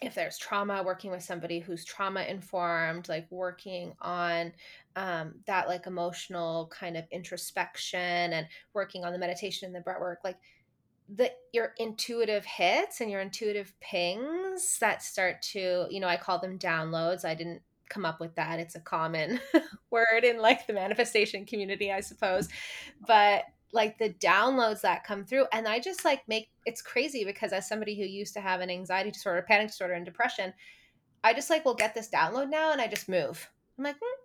[0.00, 4.52] if there's trauma, working with somebody who's trauma informed, like working on
[4.96, 10.00] um, that like emotional kind of introspection and working on the meditation and the breath
[10.00, 10.38] work, like
[11.14, 16.38] the your intuitive hits and your intuitive pings that start to, you know, I call
[16.38, 17.24] them downloads.
[17.24, 18.60] I didn't come up with that.
[18.60, 19.40] It's a common
[19.90, 22.48] word in like the manifestation community, I suppose.
[23.06, 27.52] But like the downloads that come through and i just like make it's crazy because
[27.52, 30.52] as somebody who used to have an anxiety disorder panic disorder and depression
[31.22, 33.48] i just like will get this download now and i just move
[33.78, 34.16] i'm like mm, oh,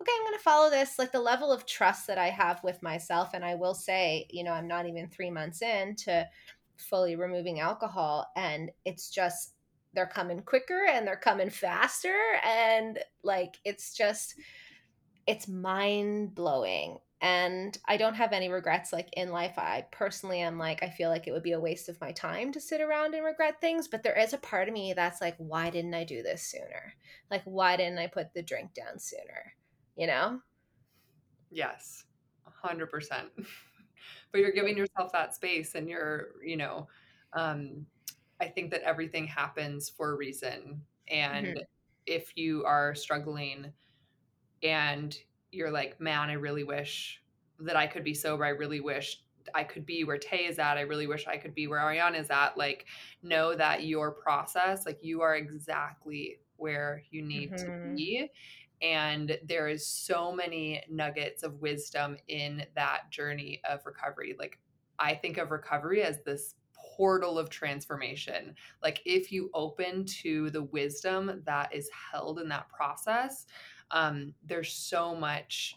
[0.00, 2.82] okay i'm going to follow this like the level of trust that i have with
[2.82, 6.26] myself and i will say you know i'm not even three months in to
[6.76, 9.54] fully removing alcohol and it's just
[9.92, 14.34] they're coming quicker and they're coming faster and like it's just
[15.26, 19.58] it's mind blowing and I don't have any regrets like in life.
[19.58, 22.50] I personally am like I feel like it would be a waste of my time
[22.52, 25.36] to sit around and regret things, but there is a part of me that's like
[25.36, 26.94] why didn't I do this sooner?
[27.30, 29.54] Like why didn't I put the drink down sooner?
[30.00, 30.40] You know?
[31.50, 32.04] Yes.
[32.64, 32.88] 100%.
[34.32, 36.88] but you're giving yourself that space and you're, you know,
[37.34, 37.84] um
[38.40, 41.58] I think that everything happens for a reason and mm-hmm.
[42.06, 43.74] if you are struggling
[44.62, 45.14] and
[45.52, 47.20] you're like, man, I really wish
[47.58, 48.46] that I could be sober.
[48.46, 49.22] I really wish
[49.54, 50.78] I could be where Tay is at.
[50.78, 52.56] I really wish I could be where Arianna is at.
[52.56, 52.86] Like,
[53.22, 57.90] know that your process, like, you are exactly where you need mm-hmm.
[57.90, 58.30] to be.
[58.82, 64.34] And there is so many nuggets of wisdom in that journey of recovery.
[64.38, 64.58] Like,
[64.98, 68.54] I think of recovery as this portal of transformation.
[68.82, 73.46] Like, if you open to the wisdom that is held in that process,
[73.90, 75.76] um, there's so much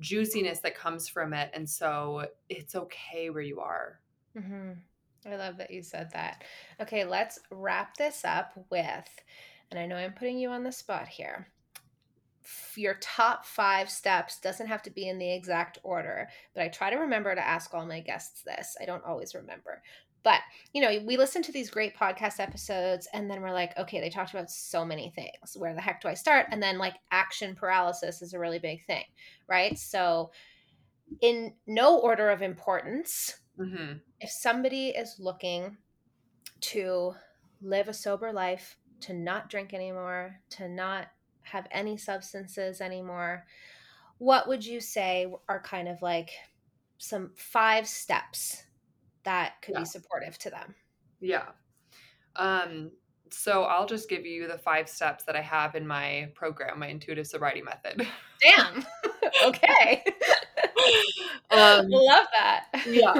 [0.00, 4.00] juiciness that comes from it and so it's okay where you are
[4.36, 4.72] mm-hmm.
[5.30, 6.42] i love that you said that
[6.80, 9.08] okay let's wrap this up with
[9.70, 11.46] and i know i'm putting you on the spot here
[12.76, 16.90] your top five steps doesn't have to be in the exact order, but I try
[16.90, 18.76] to remember to ask all my guests this.
[18.80, 19.82] I don't always remember.
[20.24, 20.40] But,
[20.72, 24.10] you know, we listen to these great podcast episodes and then we're like, okay, they
[24.10, 25.56] talked about so many things.
[25.56, 26.46] Where the heck do I start?
[26.50, 29.04] And then like action paralysis is a really big thing,
[29.48, 29.76] right?
[29.78, 30.30] So,
[31.20, 33.94] in no order of importance, mm-hmm.
[34.20, 35.76] if somebody is looking
[36.60, 37.12] to
[37.60, 41.08] live a sober life, to not drink anymore, to not
[41.44, 43.44] have any substances anymore,
[44.18, 46.30] what would you say are kind of like
[47.02, 48.62] some five steps
[49.24, 49.80] that could yeah.
[49.80, 50.74] be supportive to them.
[51.20, 51.46] Yeah.
[52.36, 52.92] Um,
[53.30, 56.88] so I'll just give you the five steps that I have in my program, my
[56.88, 58.06] intuitive sobriety method.
[58.40, 58.84] Damn.
[59.44, 60.04] okay.
[61.50, 62.66] um, Love that.
[62.86, 63.14] yeah.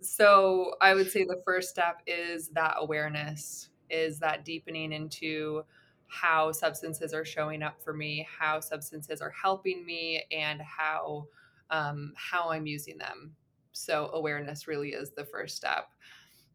[0.00, 5.62] So I would say the first step is that awareness, is that deepening into
[6.08, 11.26] how substances are showing up for me, how substances are helping me, and how
[11.70, 13.32] um, how I'm using them.
[13.72, 15.90] So awareness really is the first step.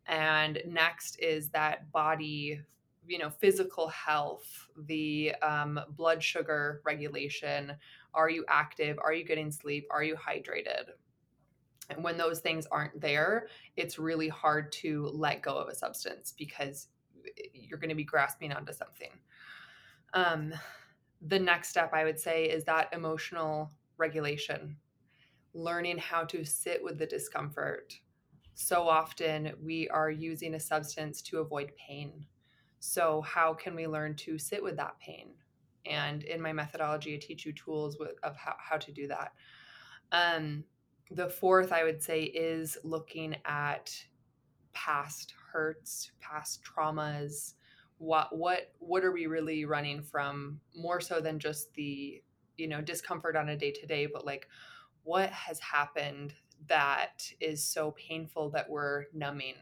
[0.07, 2.59] And next is that body,
[3.07, 7.73] you know, physical health, the um, blood sugar regulation.
[8.13, 8.97] Are you active?
[9.01, 9.87] Are you getting sleep?
[9.91, 10.89] Are you hydrated?
[11.89, 16.33] And when those things aren't there, it's really hard to let go of a substance
[16.37, 16.87] because
[17.53, 19.11] you're going to be grasping onto something.
[20.13, 20.53] Um,
[21.21, 24.77] the next step I would say is that emotional regulation
[25.53, 27.93] learning how to sit with the discomfort.
[28.55, 32.25] So often we are using a substance to avoid pain.
[32.79, 35.29] So, how can we learn to sit with that pain?
[35.85, 39.31] And in my methodology, I teach you tools with, of how, how to do that.
[40.11, 40.65] Um,
[41.09, 43.95] the fourth, I would say, is looking at
[44.73, 47.53] past hurts, past traumas.
[47.97, 50.59] What what what are we really running from?
[50.75, 52.21] More so than just the
[52.57, 54.47] you know discomfort on a day to day, but like
[55.03, 56.33] what has happened
[56.67, 59.55] that is so painful that we're numbing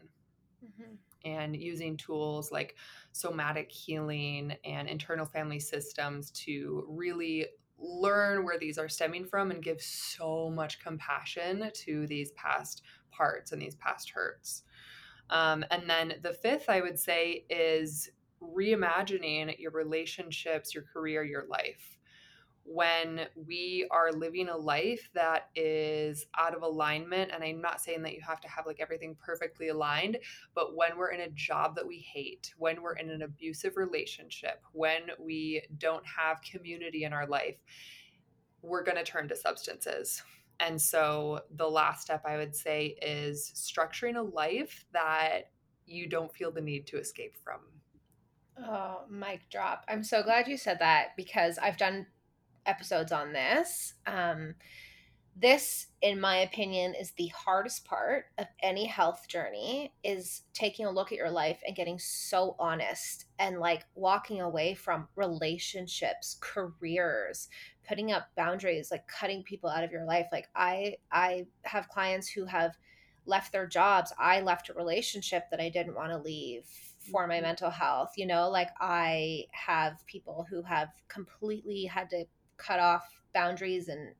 [0.64, 0.94] mm-hmm.
[1.24, 2.76] and using tools like
[3.12, 7.46] somatic healing and internal family systems to really
[7.78, 13.52] learn where these are stemming from and give so much compassion to these past parts
[13.52, 14.62] and these past hurts.
[15.30, 18.10] Um, and then the fifth, I would say, is
[18.42, 21.98] reimagining your relationships, your career, your life.
[22.64, 28.02] When we are living a life that is out of alignment and i'm not saying
[28.02, 30.16] that you have to have like everything perfectly aligned
[30.54, 34.62] but when we're in a job that we hate when we're in an abusive relationship
[34.74, 37.56] when we don't have community in our life
[38.62, 40.22] we're going to turn to substances.
[40.60, 45.50] And so the last step i would say is structuring a life that
[45.86, 47.60] you don't feel the need to escape from
[48.58, 49.84] Oh, mic drop.
[49.88, 52.06] I'm so glad you said that because I've done
[52.66, 53.94] episodes on this.
[54.06, 54.54] Um,
[55.34, 60.90] this in my opinion is the hardest part of any health journey is taking a
[60.90, 67.48] look at your life and getting so honest and like walking away from relationships careers
[67.88, 72.28] putting up boundaries like cutting people out of your life like i i have clients
[72.28, 72.76] who have
[73.24, 76.66] left their jobs i left a relationship that i didn't want to leave
[77.10, 77.44] for my mm-hmm.
[77.44, 82.24] mental health you know like i have people who have completely had to
[82.56, 84.14] cut off boundaries and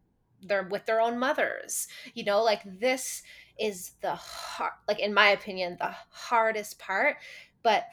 [0.44, 3.22] they're with their own mothers you know like this
[3.58, 7.16] is the hard like in my opinion the hardest part
[7.62, 7.84] but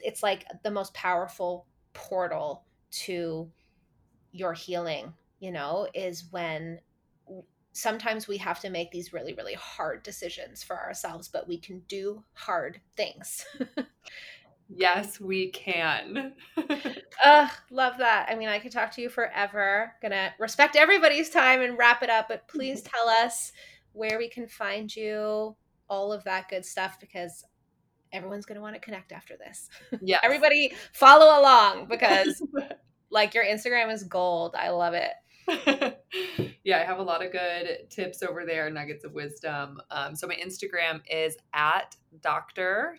[0.00, 3.50] it's like the most powerful portal to
[4.32, 6.78] your healing you know is when
[7.74, 11.80] sometimes we have to make these really really hard decisions for ourselves but we can
[11.88, 13.44] do hard things
[14.68, 16.32] Yes, we can.
[17.24, 18.28] Ugh, love that.
[18.28, 19.92] I mean, I could talk to you forever.
[20.00, 23.52] Gonna respect everybody's time and wrap it up, but please tell us
[23.92, 25.54] where we can find you,
[25.88, 27.44] all of that good stuff, because
[28.12, 29.68] everyone's gonna want to connect after this.
[30.00, 30.18] Yeah.
[30.22, 32.42] Everybody follow along because
[33.10, 34.54] like your Instagram is gold.
[34.56, 35.12] I love it.
[36.64, 39.80] yeah, I have a lot of good tips over there, nuggets of wisdom.
[39.90, 42.98] Um, so my Instagram is at dr.arianna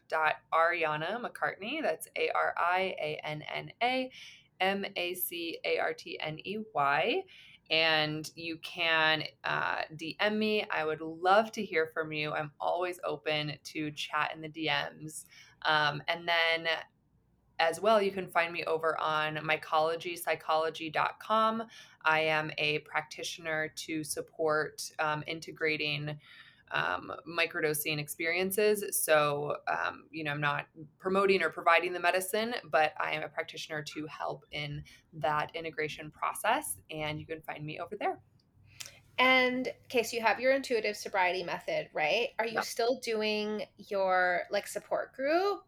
[1.22, 1.82] Macartney.
[1.82, 4.12] That's A R I A N N A
[4.60, 7.24] M A C A R T N E Y.
[7.72, 10.66] And you can uh, DM me.
[10.70, 12.32] I would love to hear from you.
[12.32, 15.26] I'm always open to chat in the DMs.
[15.64, 16.68] Um, and then
[17.60, 21.64] as well, you can find me over on mycologipsychology.com.
[22.04, 26.18] I am a practitioner to support um, integrating
[26.72, 29.04] um, microdosing experiences.
[29.04, 30.68] So, um, you know, I'm not
[31.00, 34.84] promoting or providing the medicine, but I am a practitioner to help in
[35.14, 36.78] that integration process.
[36.92, 38.20] And you can find me over there.
[39.18, 42.30] And okay, so you have your intuitive sobriety method, right?
[42.38, 45.64] Are you still doing your like support group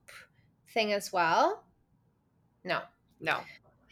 [0.74, 1.64] thing as well?
[2.68, 2.82] No.
[3.20, 3.40] No.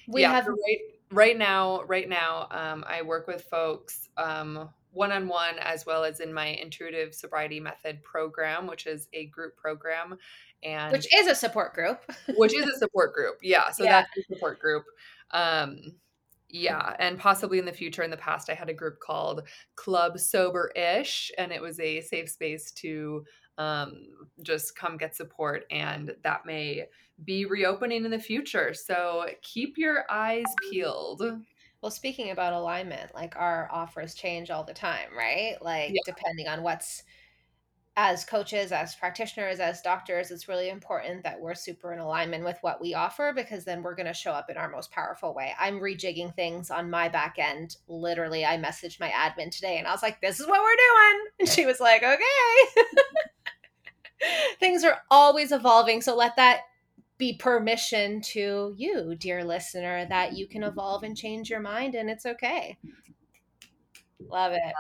[0.08, 0.80] We yeah, have right
[1.12, 6.04] right now, right now, um, I work with folks um one on one as well
[6.04, 10.18] as in my intuitive sobriety method program, which is a group program.
[10.64, 12.00] And which is a support group.
[12.38, 13.36] which is a support group.
[13.42, 13.72] Yeah.
[13.72, 14.04] So yeah.
[14.04, 14.86] that's a support group.
[15.32, 15.96] Um
[16.50, 18.04] yeah, and possibly in the future.
[18.04, 19.42] In the past, I had a group called
[19.76, 23.26] Club Sober Ish, and it was a safe space to
[23.58, 24.08] um,
[24.42, 26.86] just come get support, and that may
[27.24, 28.74] be reopening in the future.
[28.74, 31.24] So keep your eyes peeled.
[31.82, 35.56] Well, speaking about alignment, like our offers change all the time, right?
[35.62, 36.02] Like yeah.
[36.06, 37.04] depending on what's
[37.98, 42.58] as coaches, as practitioners, as doctors, it's really important that we're super in alignment with
[42.60, 45.54] what we offer because then we're going to show up in our most powerful way.
[45.58, 47.78] I'm rejigging things on my back end.
[47.88, 51.26] Literally, I messaged my admin today and I was like, this is what we're doing.
[51.40, 52.82] And she was like, okay.
[54.60, 56.02] things are always evolving.
[56.02, 56.62] So let that
[57.18, 62.10] be permission to you, dear listener, that you can evolve and change your mind and
[62.10, 62.78] it's okay.
[64.30, 64.74] Love it.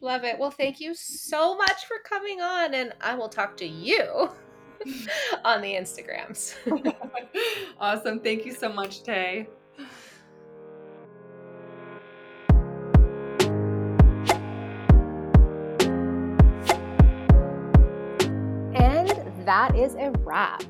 [0.00, 0.38] Love it.
[0.38, 4.30] Well, thank you so much for coming on, and I will talk to you
[5.44, 6.54] on the Instagrams.
[7.80, 8.20] awesome.
[8.20, 9.48] Thank you so much, Tay.
[19.78, 20.64] Is a wrap.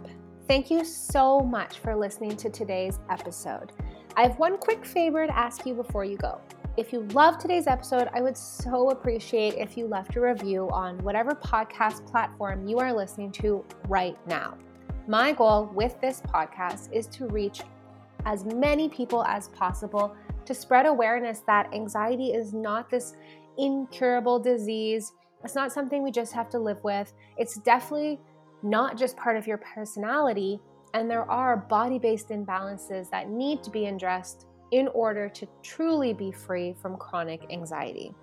[0.47, 3.73] Thank you so much for listening to today's episode.
[4.17, 6.43] I have one quick favor to ask you before you go.
[6.77, 10.99] If you love today's episode, I would so appreciate if you left a review on
[10.99, 14.59] whatever podcast platform you are listening to right now.
[15.07, 17.63] My goal with this podcast is to reach
[18.27, 23.15] as many people as possible to spread awareness that anxiety is not this
[23.57, 25.13] incurable disease.
[25.45, 27.15] It's not something we just have to live with.
[27.39, 28.21] It's definitely
[28.63, 30.61] not just part of your personality,
[30.95, 36.13] and there are body based imbalances that need to be addressed in order to truly
[36.13, 38.15] be free from chronic anxiety.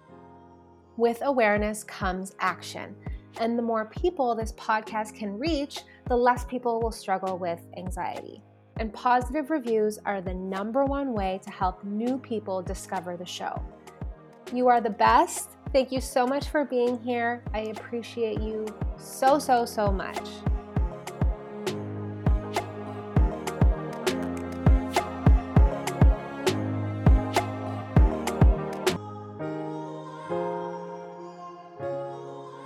[0.97, 2.95] With awareness comes action.
[3.37, 8.41] And the more people this podcast can reach, the less people will struggle with anxiety.
[8.77, 13.61] And positive reviews are the number one way to help new people discover the show.
[14.53, 15.54] You are the best.
[15.71, 17.43] Thank you so much for being here.
[17.53, 18.65] I appreciate you
[18.97, 20.29] so, so, so much.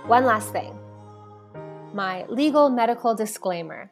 [0.06, 0.76] One last thing
[1.94, 3.90] my legal medical disclaimer.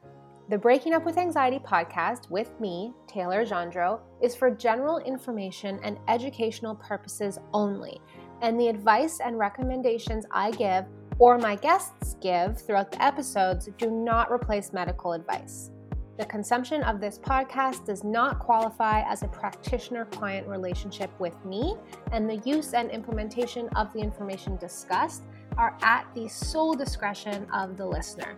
[0.49, 5.99] The Breaking Up with Anxiety podcast with me, Taylor Gendro, is for general information and
[6.09, 8.01] educational purposes only,
[8.43, 10.85] and the advice and recommendations I give
[11.19, 15.71] or my guests give throughout the episodes do not replace medical advice.
[16.19, 21.77] The consumption of this podcast does not qualify as a practitioner client relationship with me,
[22.11, 25.23] and the use and implementation of the information discussed
[25.57, 28.35] are at the sole discretion of the listener.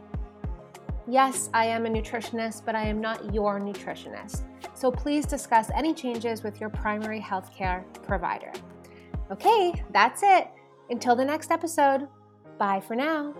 [1.08, 4.42] Yes, I am a nutritionist, but I am not your nutritionist.
[4.74, 8.52] So please discuss any changes with your primary healthcare provider.
[9.30, 10.48] Okay, that's it.
[10.90, 12.08] Until the next episode,
[12.58, 13.34] bye for now.